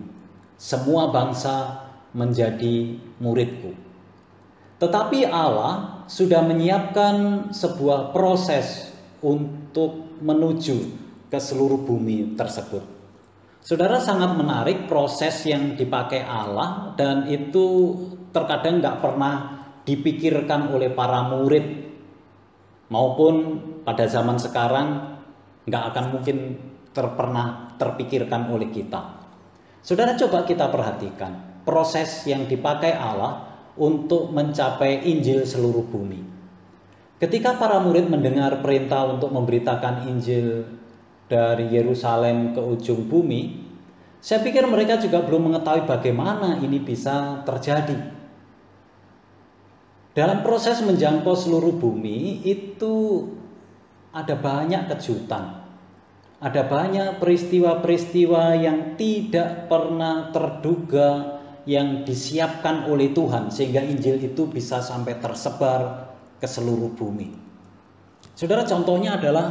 Semua 0.60 1.08
bangsa 1.08 1.80
menjadi 2.12 3.00
muridku. 3.24 3.72
Tetapi 4.84 5.32
Allah 5.32 6.04
sudah 6.12 6.44
menyiapkan 6.44 7.48
sebuah 7.56 8.12
proses 8.12 8.92
untuk 9.24 10.20
menuju 10.20 10.76
ke 11.32 11.40
seluruh 11.40 11.80
bumi 11.88 12.36
tersebut. 12.36 12.84
Saudara 13.64 13.96
sangat 13.96 14.36
menarik 14.36 14.84
proses 14.84 15.40
yang 15.48 15.72
dipakai 15.72 16.20
Allah 16.20 16.92
dan 17.00 17.24
itu 17.32 17.96
terkadang 18.34 18.82
nggak 18.82 18.98
pernah 18.98 19.53
dipikirkan 19.84 20.72
oleh 20.72 20.92
para 20.92 21.28
murid 21.28 21.64
maupun 22.88 23.60
pada 23.84 24.08
zaman 24.08 24.40
sekarang 24.40 25.16
nggak 25.64 25.84
akan 25.92 26.04
mungkin 26.12 26.36
terpernah 26.92 27.76
terpikirkan 27.76 28.48
oleh 28.52 28.68
kita. 28.72 29.24
Saudara 29.84 30.16
coba 30.16 30.48
kita 30.48 30.72
perhatikan 30.72 31.64
proses 31.64 32.24
yang 32.24 32.48
dipakai 32.48 32.96
Allah 32.96 33.52
untuk 33.76 34.30
mencapai 34.32 35.04
Injil 35.04 35.44
seluruh 35.44 35.84
bumi. 35.84 36.20
Ketika 37.18 37.56
para 37.56 37.80
murid 37.80 38.08
mendengar 38.08 38.60
perintah 38.60 39.08
untuk 39.08 39.32
memberitakan 39.32 40.08
Injil 40.08 40.68
dari 41.24 41.72
Yerusalem 41.72 42.52
ke 42.52 42.60
ujung 42.60 43.08
bumi, 43.08 43.64
saya 44.20 44.40
pikir 44.40 44.64
mereka 44.68 45.00
juga 45.00 45.24
belum 45.24 45.52
mengetahui 45.52 45.88
bagaimana 45.88 46.60
ini 46.60 46.80
bisa 46.80 47.44
terjadi. 47.44 48.23
Dalam 50.14 50.46
proses 50.46 50.78
menjangkau 50.78 51.34
seluruh 51.34 51.74
bumi 51.74 52.46
itu 52.46 53.26
ada 54.14 54.38
banyak 54.38 54.86
kejutan. 54.94 55.66
Ada 56.38 56.70
banyak 56.70 57.18
peristiwa-peristiwa 57.18 58.54
yang 58.54 58.94
tidak 58.94 59.66
pernah 59.66 60.30
terduga 60.30 61.42
yang 61.66 62.06
disiapkan 62.06 62.86
oleh 62.86 63.10
Tuhan 63.10 63.50
sehingga 63.50 63.82
Injil 63.82 64.22
itu 64.22 64.46
bisa 64.46 64.78
sampai 64.78 65.18
tersebar 65.18 66.14
ke 66.38 66.46
seluruh 66.46 66.94
bumi. 66.94 67.34
Saudara 68.38 68.62
contohnya 68.62 69.18
adalah 69.18 69.50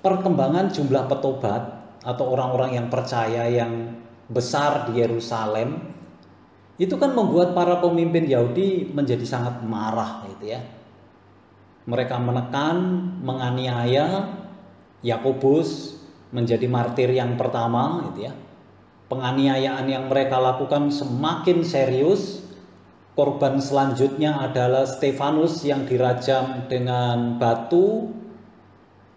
perkembangan 0.00 0.72
jumlah 0.72 1.04
petobat 1.04 1.62
atau 2.00 2.24
orang-orang 2.32 2.80
yang 2.80 2.86
percaya 2.88 3.44
yang 3.50 3.92
besar 4.30 4.88
di 4.88 5.04
Yerusalem 5.04 5.97
itu 6.78 6.94
kan 6.94 7.12
membuat 7.12 7.52
para 7.52 7.82
pemimpin 7.82 8.24
Yahudi 8.30 8.94
menjadi 8.94 9.26
sangat 9.26 9.60
marah 9.66 10.24
gitu 10.30 10.54
ya. 10.54 10.62
Mereka 11.90 12.16
menekan, 12.22 12.76
menganiaya 13.20 14.38
Yakobus 15.02 15.98
menjadi 16.30 16.70
martir 16.70 17.10
yang 17.10 17.34
pertama 17.34 18.06
gitu 18.12 18.30
ya. 18.30 18.32
Penganiayaan 19.08 19.88
yang 19.88 20.04
mereka 20.06 20.36
lakukan 20.38 20.92
semakin 20.92 21.64
serius 21.64 22.48
Korban 23.18 23.58
selanjutnya 23.58 24.38
adalah 24.46 24.86
Stefanus 24.86 25.66
yang 25.66 25.90
dirajam 25.90 26.70
dengan 26.70 27.34
batu. 27.34 28.14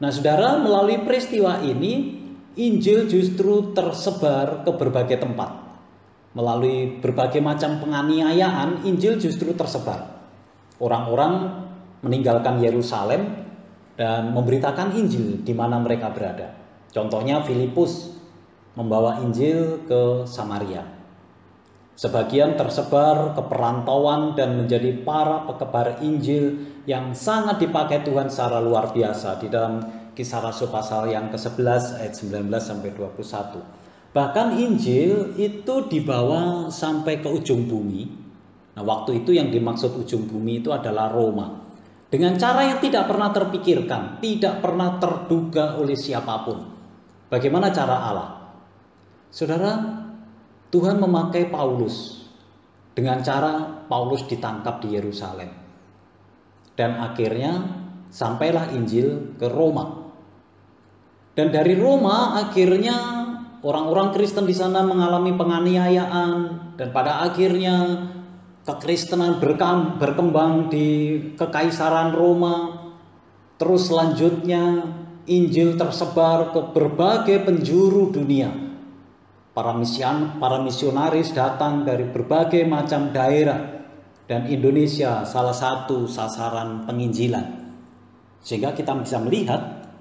Nah, 0.01 0.09
saudara, 0.09 0.57
melalui 0.57 1.05
peristiwa 1.05 1.61
ini, 1.61 2.17
Injil 2.57 3.05
justru 3.05 3.77
tersebar 3.77 4.65
ke 4.65 4.73
berbagai 4.73 5.21
tempat. 5.21 5.60
Melalui 6.31 7.03
berbagai 7.03 7.43
macam 7.43 7.83
penganiayaan, 7.83 8.87
Injil 8.87 9.19
justru 9.19 9.51
tersebar. 9.51 10.23
Orang-orang 10.79 11.67
meninggalkan 12.01 12.63
Yerusalem 12.63 13.45
dan 13.99 14.31
memberitakan 14.31 14.95
Injil 14.95 15.43
di 15.43 15.53
mana 15.53 15.77
mereka 15.77 16.09
berada. 16.09 16.55
Contohnya 16.91 17.43
Filipus 17.43 18.15
membawa 18.79 19.19
Injil 19.21 19.83
ke 19.85 20.23
Samaria. 20.23 20.87
Sebagian 21.99 22.55
tersebar 22.55 23.35
ke 23.35 23.43
perantauan 23.45 24.33
dan 24.33 24.57
menjadi 24.57 25.03
para 25.03 25.45
pekebar 25.45 26.01
Injil 26.01 26.79
yang 26.89 27.13
sangat 27.13 27.61
dipakai 27.61 28.01
Tuhan 28.01 28.31
secara 28.31 28.57
luar 28.63 28.89
biasa 28.89 29.37
di 29.37 29.51
dalam 29.51 29.85
kisah 30.15 30.41
Rasul 30.41 30.71
pasal 30.71 31.11
yang 31.11 31.29
ke-11 31.29 32.01
ayat 32.01 32.13
19 32.15 32.47
sampai 32.57 32.89
21. 32.95 33.80
Bahkan 34.11 34.59
Injil 34.59 35.39
itu 35.39 35.87
dibawa 35.87 36.67
sampai 36.67 37.23
ke 37.23 37.31
ujung 37.31 37.63
bumi. 37.63 38.03
Nah, 38.75 38.83
waktu 38.83 39.23
itu 39.23 39.31
yang 39.31 39.47
dimaksud 39.47 39.95
ujung 39.95 40.27
bumi 40.27 40.59
itu 40.59 40.71
adalah 40.75 41.07
Roma. 41.11 41.63
Dengan 42.11 42.35
cara 42.35 42.67
yang 42.67 42.83
tidak 42.83 43.07
pernah 43.07 43.31
terpikirkan, 43.31 44.19
tidak 44.19 44.59
pernah 44.59 44.99
terduga 44.99 45.79
oleh 45.79 45.95
siapa 45.95 46.43
pun. 46.43 46.59
Bagaimana 47.31 47.71
cara 47.71 47.95
Allah? 48.03 48.29
Saudara, 49.31 49.79
Tuhan 50.67 50.99
memakai 50.99 51.47
Paulus 51.47 52.27
dengan 52.91 53.23
cara 53.23 53.87
Paulus 53.87 54.27
ditangkap 54.27 54.83
di 54.83 54.99
Yerusalem. 54.99 55.47
Dan 56.75 56.99
akhirnya 56.99 57.63
sampailah 58.11 58.75
Injil 58.75 59.39
ke 59.39 59.47
Roma. 59.47 60.03
Dan 61.31 61.47
dari 61.55 61.79
Roma 61.79 62.43
akhirnya 62.43 63.20
orang-orang 63.61 64.13
Kristen 64.13 64.49
di 64.49 64.53
sana 64.57 64.81
mengalami 64.81 65.33
penganiayaan 65.37 66.29
dan 66.77 66.89
pada 66.89 67.25
akhirnya 67.25 68.09
kekristenan 68.65 69.41
berkembang 69.97 70.69
di 70.69 71.17
kekaisaran 71.37 72.13
Roma, 72.13 72.89
terus 73.57 73.89
selanjutnya 73.89 74.85
Injil 75.29 75.77
tersebar 75.77 76.53
ke 76.53 76.61
berbagai 76.73 77.45
penjuru 77.45 78.09
dunia. 78.09 78.49
Para 79.51 79.75
mision, 79.75 80.39
para 80.39 80.63
misionaris 80.63 81.35
datang 81.35 81.83
dari 81.83 82.07
berbagai 82.07 82.63
macam 82.65 83.11
daerah 83.11 83.83
dan 84.25 84.47
Indonesia 84.47 85.27
salah 85.27 85.53
satu 85.53 86.07
sasaran 86.07 86.87
penginjilan. 86.87 87.59
Sehingga 88.41 88.73
kita 88.73 88.95
bisa 88.97 89.21
melihat 89.21 89.91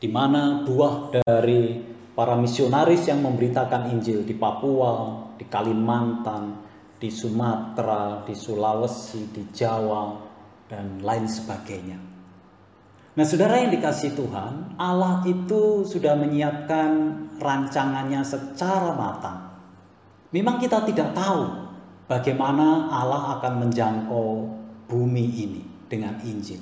di 0.00 0.08
mana 0.08 0.64
buah 0.64 1.20
dari 1.26 1.90
para 2.20 2.36
misionaris 2.36 3.08
yang 3.08 3.24
memberitakan 3.24 3.96
Injil 3.96 4.28
di 4.28 4.36
Papua, 4.36 5.24
di 5.40 5.48
Kalimantan, 5.48 6.52
di 7.00 7.08
Sumatera, 7.08 8.20
di 8.28 8.36
Sulawesi, 8.36 9.32
di 9.32 9.48
Jawa, 9.48 10.20
dan 10.68 11.00
lain 11.00 11.24
sebagainya. 11.24 11.96
Nah, 13.16 13.24
saudara 13.24 13.64
yang 13.64 13.72
dikasih 13.72 14.12
Tuhan, 14.20 14.76
Allah 14.76 15.24
itu 15.24 15.88
sudah 15.88 16.12
menyiapkan 16.20 16.92
rancangannya 17.40 18.20
secara 18.20 18.92
matang. 18.92 19.56
Memang 20.36 20.60
kita 20.60 20.84
tidak 20.84 21.16
tahu 21.16 21.72
bagaimana 22.04 22.92
Allah 22.92 23.40
akan 23.40 23.64
menjangkau 23.64 24.28
bumi 24.92 25.26
ini 25.40 25.64
dengan 25.88 26.20
Injil. 26.20 26.60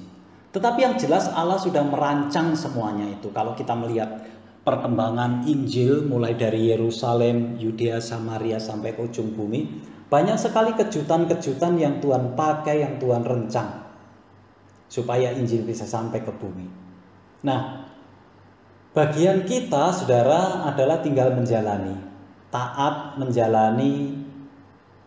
Tetapi 0.54 0.86
yang 0.86 0.94
jelas 0.94 1.26
Allah 1.34 1.59
sudah 1.59 1.82
merancang 1.82 2.54
semuanya 2.54 3.11
itu. 3.11 3.28
Kalau 3.34 3.59
kita 3.59 3.74
melihat 3.74 4.22
perkembangan 4.68 5.48
Injil 5.48 6.04
mulai 6.04 6.36
dari 6.36 6.68
Yerusalem, 6.68 7.56
Yudea, 7.56 8.04
Samaria 8.04 8.60
sampai 8.60 8.92
ke 8.92 9.00
ujung 9.00 9.32
bumi, 9.32 9.80
banyak 10.12 10.36
sekali 10.36 10.76
kejutan-kejutan 10.76 11.80
yang 11.80 12.04
Tuhan 12.04 12.36
pakai, 12.36 12.84
yang 12.84 13.00
Tuhan 13.00 13.24
rencang 13.24 13.88
supaya 14.92 15.32
Injil 15.32 15.64
bisa 15.64 15.88
sampai 15.88 16.20
ke 16.20 16.32
bumi. 16.36 16.68
Nah, 17.48 17.88
bagian 18.92 19.48
kita, 19.48 19.88
saudara, 19.96 20.68
adalah 20.68 21.00
tinggal 21.00 21.32
menjalani, 21.32 21.96
taat 22.52 23.16
menjalani 23.16 24.20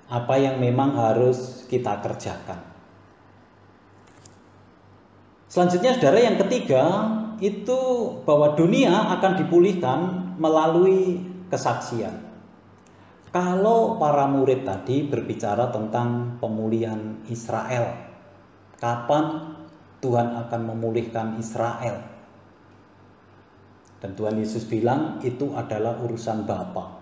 apa 0.09 0.36
yang 0.41 0.57
memang 0.57 0.97
harus 0.97 1.70
kita 1.70 2.01
kerjakan. 2.01 2.66
Selanjutnya, 5.45 5.93
saudara, 5.93 6.18
yang 6.18 6.41
ketiga 6.41 6.84
itu 7.42 7.80
bahwa 8.22 8.54
dunia 8.54 9.18
akan 9.18 9.34
dipulihkan 9.42 10.00
melalui 10.38 11.26
kesaksian. 11.50 12.30
Kalau 13.34 13.98
para 13.98 14.30
murid 14.30 14.62
tadi 14.68 15.08
berbicara 15.08 15.74
tentang 15.74 16.38
pemulihan 16.38 17.26
Israel, 17.32 17.96
kapan 18.78 19.56
Tuhan 20.04 20.38
akan 20.48 20.62
memulihkan 20.70 21.42
Israel? 21.42 22.04
Dan 24.02 24.18
Tuhan 24.18 24.38
Yesus 24.38 24.68
bilang 24.68 25.22
itu 25.26 25.54
adalah 25.54 25.98
urusan 26.02 26.44
Bapa. 26.46 27.00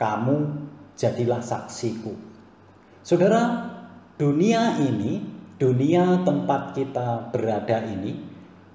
Kamu 0.00 0.36
jadilah 0.98 1.44
saksiku. 1.44 2.12
Saudara, 3.04 3.70
dunia 4.18 4.82
ini, 4.82 5.22
dunia 5.60 6.26
tempat 6.26 6.74
kita 6.74 7.30
berada 7.30 7.86
ini, 7.86 8.27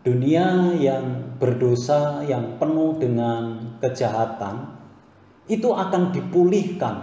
dunia 0.04 0.76
yang 0.76 1.36
berdosa, 1.40 2.22
yang 2.28 2.60
penuh 2.60 3.00
dengan 3.00 3.76
kejahatan, 3.80 4.68
itu 5.48 5.72
akan 5.72 6.12
dipulihkan. 6.12 6.96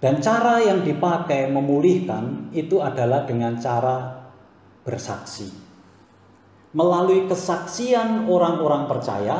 Dan 0.00 0.24
cara 0.24 0.64
yang 0.64 0.80
dipakai 0.80 1.52
memulihkan 1.52 2.48
itu 2.56 2.80
adalah 2.80 3.28
dengan 3.28 3.60
cara 3.60 4.28
bersaksi. 4.80 5.52
Melalui 6.72 7.28
kesaksian 7.28 8.24
orang-orang 8.24 8.88
percaya, 8.88 9.38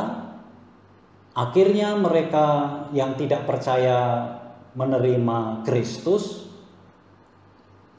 akhirnya 1.32 1.96
mereka 1.96 2.46
yang 2.92 3.16
tidak 3.16 3.48
percaya 3.48 4.28
menerima 4.76 5.64
Kristus. 5.64 6.39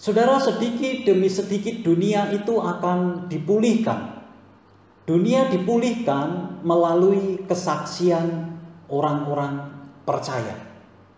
Saudara, 0.02 0.42
sedikit 0.42 1.06
demi 1.06 1.30
sedikit 1.30 1.86
dunia 1.86 2.34
itu 2.34 2.58
akan 2.58 3.30
dipulihkan 3.30 4.22
Dunia 5.02 5.50
dipulihkan 5.50 6.62
melalui 6.62 7.42
kesaksian 7.50 8.54
orang-orang 8.86 9.74
percaya, 10.06 10.54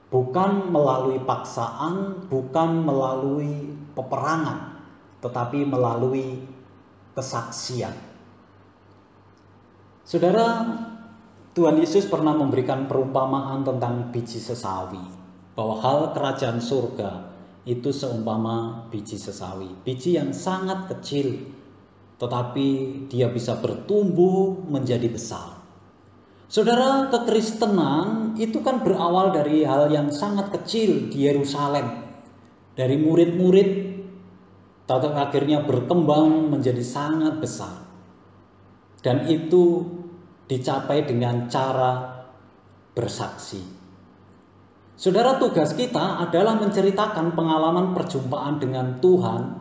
bukan 0.08 0.72
melalui 0.72 1.20
paksaan, 1.20 2.26
bukan 2.32 2.88
melalui 2.88 3.76
peperangan, 3.92 4.80
tetapi 5.20 5.68
melalui 5.68 6.48
kesaksian. 7.12 7.92
Saudara, 10.08 10.64
Tuhan 11.52 11.76
Yesus 11.76 12.08
pernah 12.08 12.34
memberikan 12.34 12.88
perumpamaan 12.88 13.68
tentang 13.68 14.16
biji 14.16 14.40
sesawi, 14.40 15.04
bahwa 15.60 15.76
hal 15.84 16.00
kerajaan 16.16 16.64
surga 16.64 17.33
itu 17.64 17.95
seumpama 17.95 18.88
biji 18.91 19.16
sesawi, 19.16 19.72
biji 19.88 20.20
yang 20.20 20.36
sangat 20.36 20.91
kecil 20.91 21.53
tetapi 22.24 22.68
dia 23.11 23.28
bisa 23.28 23.59
bertumbuh 23.59 24.64
menjadi 24.72 25.11
besar. 25.11 25.59
Saudara, 26.47 27.11
kekristenan 27.11 28.39
itu 28.39 28.64
kan 28.64 28.80
berawal 28.80 29.36
dari 29.36 29.68
hal 29.68 29.91
yang 29.91 30.07
sangat 30.07 30.53
kecil 30.55 31.11
di 31.11 31.28
Yerusalem. 31.28 32.05
Dari 32.80 32.95
murid-murid, 32.95 33.70
tapi 34.88 35.07
akhirnya 35.11 35.68
berkembang 35.68 36.47
menjadi 36.53 36.80
sangat 36.80 37.43
besar. 37.43 37.84
Dan 39.03 39.28
itu 39.28 39.84
dicapai 40.47 41.03
dengan 41.03 41.51
cara 41.51 42.24
bersaksi. 42.95 43.83
Saudara, 45.04 45.36
tugas 45.36 45.76
kita 45.76 46.24
adalah 46.24 46.56
menceritakan 46.64 47.36
pengalaman 47.36 47.91
perjumpaan 47.91 48.56
dengan 48.56 49.04
Tuhan 49.04 49.51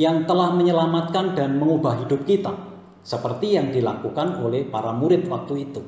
yang 0.00 0.24
telah 0.24 0.56
menyelamatkan 0.56 1.36
dan 1.36 1.60
mengubah 1.60 2.00
hidup 2.00 2.24
kita, 2.24 2.56
seperti 3.04 3.60
yang 3.60 3.76
dilakukan 3.76 4.40
oleh 4.40 4.64
para 4.64 4.96
murid 4.96 5.28
waktu 5.28 5.68
itu. 5.68 5.84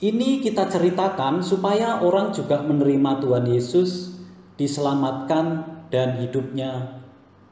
Ini 0.00 0.40
kita 0.40 0.72
ceritakan 0.72 1.44
supaya 1.44 2.00
orang 2.00 2.32
juga 2.32 2.64
menerima 2.64 3.20
Tuhan 3.20 3.44
Yesus, 3.44 4.16
diselamatkan, 4.56 5.44
dan 5.92 6.16
hidupnya 6.16 7.04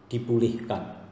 dipulihkan. 0.09 1.05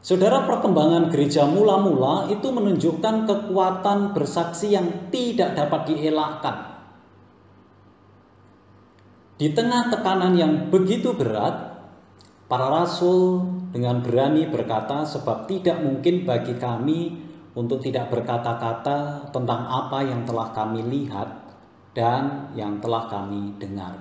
Saudara, 0.00 0.48
perkembangan 0.48 1.12
gereja 1.12 1.44
mula-mula 1.44 2.32
itu 2.32 2.48
menunjukkan 2.48 3.28
kekuatan 3.28 4.16
bersaksi 4.16 4.72
yang 4.72 5.12
tidak 5.12 5.52
dapat 5.52 5.92
dielakkan. 5.92 6.75
Di 9.36 9.52
tengah 9.52 9.92
tekanan 9.92 10.32
yang 10.32 10.72
begitu 10.72 11.12
berat, 11.12 11.76
Para 12.46 12.70
rasul 12.70 13.42
dengan 13.74 13.98
berani 14.06 14.46
berkata, 14.46 15.02
"Sebab 15.02 15.50
tidak 15.50 15.82
mungkin 15.82 16.22
bagi 16.22 16.54
kami 16.54 17.18
untuk 17.58 17.82
tidak 17.82 18.06
berkata-kata 18.14 19.30
tentang 19.34 19.66
apa 19.66 20.06
yang 20.06 20.22
telah 20.22 20.54
kami 20.54 20.86
lihat 20.86 21.26
dan 21.90 22.54
yang 22.54 22.78
telah 22.78 23.10
kami 23.10 23.58
dengar." 23.58 23.98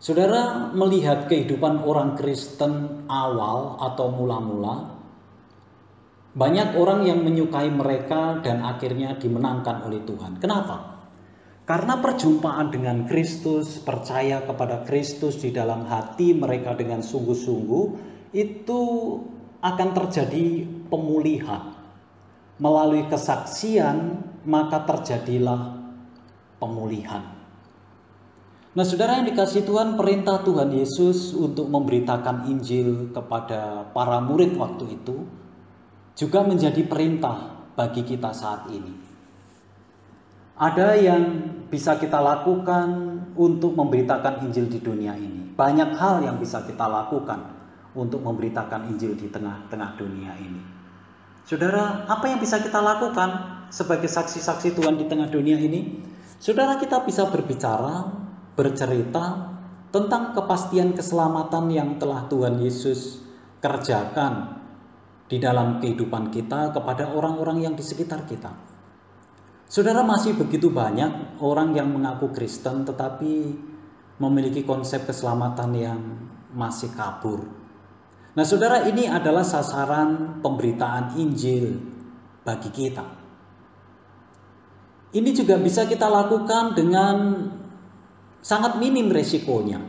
Saudara 0.00 0.72
melihat 0.72 1.28
kehidupan 1.28 1.84
orang 1.84 2.16
Kristen 2.16 3.04
awal 3.12 3.76
atau 3.76 4.08
mula-mula, 4.08 4.96
banyak 6.32 6.80
orang 6.80 7.04
yang 7.04 7.20
menyukai 7.20 7.68
mereka 7.68 8.40
dan 8.40 8.64
akhirnya 8.64 9.20
dimenangkan 9.20 9.84
oleh 9.84 10.00
Tuhan. 10.00 10.40
Kenapa? 10.40 10.95
Karena 11.66 11.98
perjumpaan 11.98 12.70
dengan 12.70 13.10
Kristus, 13.10 13.82
percaya 13.82 14.38
kepada 14.46 14.86
Kristus 14.86 15.42
di 15.42 15.50
dalam 15.50 15.82
hati 15.90 16.30
mereka 16.30 16.78
dengan 16.78 17.02
sungguh-sungguh, 17.02 17.84
itu 18.38 18.82
akan 19.66 19.88
terjadi 19.90 20.62
pemulihan. 20.86 21.74
Melalui 22.62 23.10
kesaksian, 23.10 24.22
maka 24.46 24.86
terjadilah 24.86 25.74
pemulihan. 26.62 27.34
Nah, 28.78 28.84
saudara 28.86 29.18
yang 29.18 29.26
dikasih 29.26 29.66
Tuhan, 29.66 29.98
perintah 29.98 30.46
Tuhan 30.46 30.70
Yesus 30.70 31.34
untuk 31.34 31.66
memberitakan 31.66 32.46
Injil 32.46 33.10
kepada 33.10 33.90
para 33.90 34.22
murid 34.22 34.54
waktu 34.54 35.02
itu 35.02 35.26
juga 36.14 36.46
menjadi 36.46 36.86
perintah 36.86 37.66
bagi 37.74 38.06
kita 38.06 38.30
saat 38.30 38.70
ini. 38.70 38.92
Ada 40.56 40.96
yang 40.96 41.24
bisa 41.66 41.98
kita 41.98 42.22
lakukan 42.22 43.18
untuk 43.34 43.74
memberitakan 43.74 44.46
Injil 44.46 44.70
di 44.70 44.78
dunia 44.78 45.18
ini. 45.18 45.52
Banyak 45.56 45.96
hal 45.98 46.22
yang 46.22 46.36
bisa 46.38 46.62
kita 46.62 46.86
lakukan 46.86 47.56
untuk 47.96 48.22
memberitakan 48.22 48.92
Injil 48.92 49.16
di 49.16 49.26
tengah-tengah 49.32 49.90
dunia 49.96 50.32
ini. 50.38 50.62
Saudara, 51.46 52.04
apa 52.10 52.26
yang 52.26 52.42
bisa 52.42 52.58
kita 52.58 52.82
lakukan 52.82 53.62
sebagai 53.70 54.10
saksi-saksi 54.10 54.74
Tuhan 54.74 54.98
di 54.98 55.06
tengah 55.06 55.30
dunia 55.30 55.56
ini? 55.56 56.02
Saudara, 56.42 56.76
kita 56.76 57.06
bisa 57.06 57.26
berbicara 57.30 58.10
bercerita 58.58 59.54
tentang 59.94 60.34
kepastian 60.34 60.92
keselamatan 60.92 61.70
yang 61.70 61.96
telah 61.96 62.26
Tuhan 62.26 62.60
Yesus 62.60 63.22
kerjakan 63.62 64.60
di 65.26 65.42
dalam 65.42 65.82
kehidupan 65.82 66.30
kita 66.30 66.70
kepada 66.70 67.10
orang-orang 67.10 67.66
yang 67.66 67.74
di 67.74 67.82
sekitar 67.82 68.26
kita. 68.28 68.75
Saudara 69.66 70.06
masih 70.06 70.38
begitu 70.38 70.70
banyak 70.70 71.42
orang 71.42 71.74
yang 71.74 71.90
mengaku 71.90 72.30
Kristen 72.30 72.86
tetapi 72.86 73.58
memiliki 74.22 74.62
konsep 74.62 75.04
keselamatan 75.04 75.70
yang 75.74 76.00
masih 76.54 76.94
kabur. 76.94 77.44
Nah, 78.36 78.44
saudara, 78.44 78.84
ini 78.84 79.08
adalah 79.08 79.42
sasaran 79.42 80.40
pemberitaan 80.44 81.16
Injil 81.16 81.80
bagi 82.44 82.68
kita. 82.68 83.06
Ini 85.16 85.30
juga 85.32 85.56
bisa 85.56 85.88
kita 85.88 86.04
lakukan 86.04 86.76
dengan 86.76 87.16
sangat 88.44 88.76
minim 88.76 89.08
resikonya. 89.08 89.80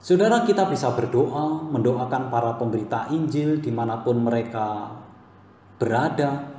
Saudara 0.00 0.44
kita 0.48 0.64
bisa 0.68 0.92
berdoa, 0.96 1.64
mendoakan 1.68 2.32
para 2.32 2.56
pemberita 2.56 3.08
Injil 3.12 3.60
di 3.60 3.68
mana 3.68 4.00
pun 4.00 4.24
mereka 4.24 4.96
berada, 5.76 6.53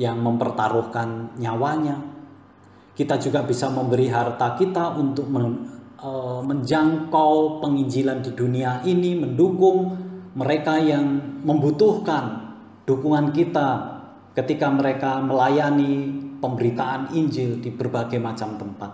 yang 0.00 0.24
mempertaruhkan 0.24 1.36
nyawanya. 1.36 2.00
Kita 2.96 3.20
juga 3.20 3.44
bisa 3.44 3.68
memberi 3.68 4.08
harta 4.08 4.56
kita 4.56 4.96
untuk 4.96 5.28
e, 5.28 6.10
menjangkau 6.40 7.60
penginjilan 7.60 8.24
di 8.24 8.32
dunia 8.32 8.80
ini, 8.88 9.20
mendukung 9.20 9.92
mereka 10.32 10.80
yang 10.80 11.20
membutuhkan 11.44 12.56
dukungan 12.88 13.36
kita 13.36 14.00
ketika 14.32 14.72
mereka 14.72 15.20
melayani 15.20 16.16
pemberitaan 16.40 17.12
Injil 17.12 17.60
di 17.60 17.68
berbagai 17.68 18.16
macam 18.16 18.56
tempat. 18.56 18.92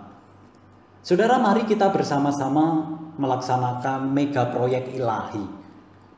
Saudara, 1.07 1.39
mari 1.39 1.63
kita 1.63 1.87
bersama-sama 1.87 2.83
melaksanakan 3.15 4.11
mega 4.11 4.51
proyek 4.51 4.91
ilahi, 4.91 5.45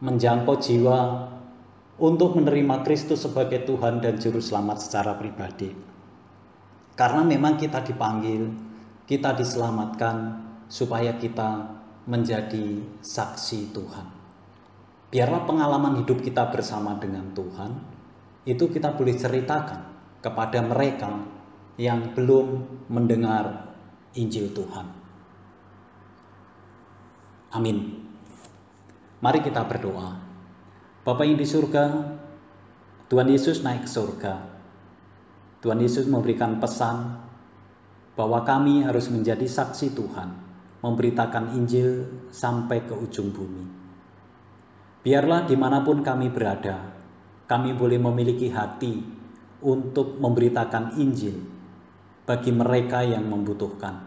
menjangkau 0.02 0.58
jiwa 0.58 1.30
untuk 2.00 2.40
menerima 2.40 2.88
Kristus 2.88 3.28
sebagai 3.28 3.68
Tuhan 3.68 4.00
dan 4.00 4.16
Juru 4.16 4.40
Selamat 4.40 4.80
secara 4.80 5.20
pribadi. 5.20 5.68
Karena 6.96 7.24
memang 7.24 7.60
kita 7.60 7.84
dipanggil, 7.84 8.48
kita 9.04 9.36
diselamatkan 9.36 10.40
supaya 10.72 11.16
kita 11.20 11.76
menjadi 12.08 12.80
saksi 13.04 13.76
Tuhan. 13.76 14.08
Biarlah 15.12 15.44
pengalaman 15.44 16.00
hidup 16.04 16.24
kita 16.24 16.48
bersama 16.48 16.96
dengan 16.96 17.36
Tuhan 17.36 17.72
itu 18.48 18.72
kita 18.72 18.96
boleh 18.96 19.16
ceritakan 19.18 19.82
kepada 20.24 20.64
mereka 20.64 21.20
yang 21.76 22.16
belum 22.16 22.64
mendengar 22.88 23.76
Injil 24.16 24.52
Tuhan. 24.52 24.88
Amin. 27.56 28.06
Mari 29.20 29.40
kita 29.42 29.66
berdoa. 29.66 30.29
Bapak 31.10 31.26
yang 31.26 31.42
di 31.42 31.50
surga, 31.50 32.06
Tuhan 33.10 33.34
Yesus 33.34 33.66
naik 33.66 33.82
ke 33.82 33.90
surga. 33.90 34.46
Tuhan 35.58 35.82
Yesus 35.82 36.06
memberikan 36.06 36.62
pesan 36.62 37.18
bahwa 38.14 38.46
kami 38.46 38.86
harus 38.86 39.10
menjadi 39.10 39.42
saksi 39.42 39.98
Tuhan, 39.98 40.30
memberitakan 40.86 41.58
Injil 41.58 42.06
sampai 42.30 42.86
ke 42.86 42.94
ujung 42.94 43.34
bumi. 43.34 43.66
Biarlah 45.02 45.50
di 45.50 45.58
mana 45.58 45.82
pun 45.82 46.06
kami 46.06 46.30
berada, 46.30 46.78
kami 47.50 47.74
boleh 47.74 47.98
memiliki 47.98 48.54
hati 48.54 49.02
untuk 49.66 50.22
memberitakan 50.22 50.94
Injil 51.02 51.42
bagi 52.30 52.54
mereka 52.54 53.02
yang 53.02 53.26
membutuhkan. 53.26 53.98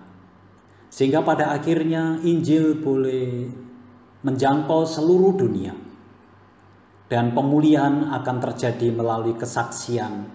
Sehingga 0.86 1.26
pada 1.26 1.50
akhirnya 1.50 2.22
Injil 2.22 2.78
boleh 2.78 3.50
menjangkau 4.22 4.86
seluruh 4.86 5.34
dunia. 5.34 5.90
Dan 7.12 7.36
pemulihan 7.36 8.08
akan 8.08 8.40
terjadi 8.40 8.88
melalui 8.88 9.36
kesaksian 9.36 10.32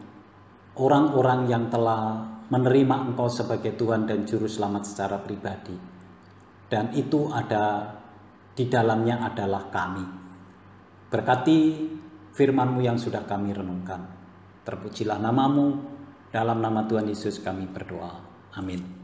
orang-orang 0.77 1.49
yang 1.49 1.73
telah 1.73 2.21
menerima 2.53 3.09
Engkau 3.09 3.25
sebagai 3.33 3.73
Tuhan 3.73 4.05
dan 4.05 4.29
Juru 4.29 4.45
Selamat 4.45 4.85
secara 4.85 5.17
pribadi. 5.17 5.73
Dan 6.69 6.93
itu 6.93 7.33
ada 7.33 7.97
di 8.53 8.69
dalamnya 8.69 9.25
adalah 9.25 9.73
kami. 9.73 10.05
Berkati 11.09 11.59
firman-Mu 12.37 12.85
yang 12.85 13.01
sudah 13.01 13.25
kami 13.25 13.57
renungkan. 13.57 14.05
Terpujilah 14.61 15.17
namamu, 15.17 15.81
dalam 16.29 16.61
nama 16.61 16.85
Tuhan 16.85 17.09
Yesus 17.09 17.41
kami 17.41 17.65
berdoa. 17.73 18.21
Amin. 18.53 18.96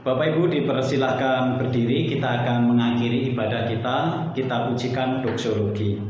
Bapak 0.00 0.32
Ibu 0.32 0.48
dipersilahkan 0.48 1.60
berdiri, 1.60 2.08
kita 2.08 2.40
akan 2.40 2.72
mengakhiri 2.72 3.36
ibadah 3.36 3.68
kita, 3.68 3.98
kita 4.32 4.72
ujikan 4.72 5.20
doksologi. 5.20 6.00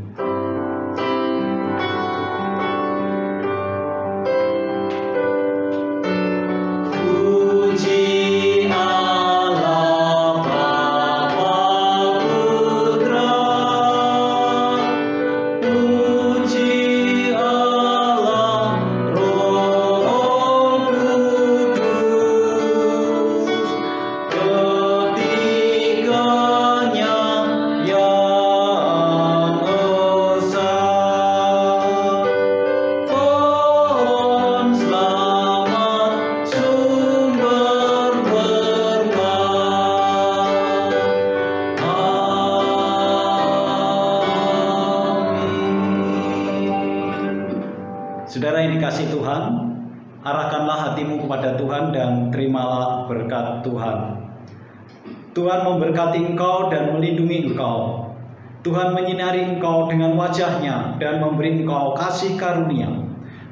Tuhan 58.61 58.93
menyinari 58.93 59.57
engkau 59.57 59.89
dengan 59.89 60.21
wajahnya 60.21 61.01
dan 61.01 61.25
memberi 61.25 61.65
engkau 61.65 61.97
kasih 61.97 62.37
karunia. 62.37 62.93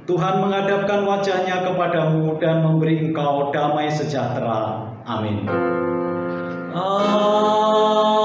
Tuhan 0.05 0.41
menghadapkan 0.41 1.05
wajahnya 1.05 1.65
kepadamu 1.65 2.37
dan 2.41 2.65
memberi 2.65 3.09
engkau 3.09 3.49
damai 3.49 3.89
sejahtera. 3.89 4.89
Amin. 5.09 5.49
Silakan 6.73 8.18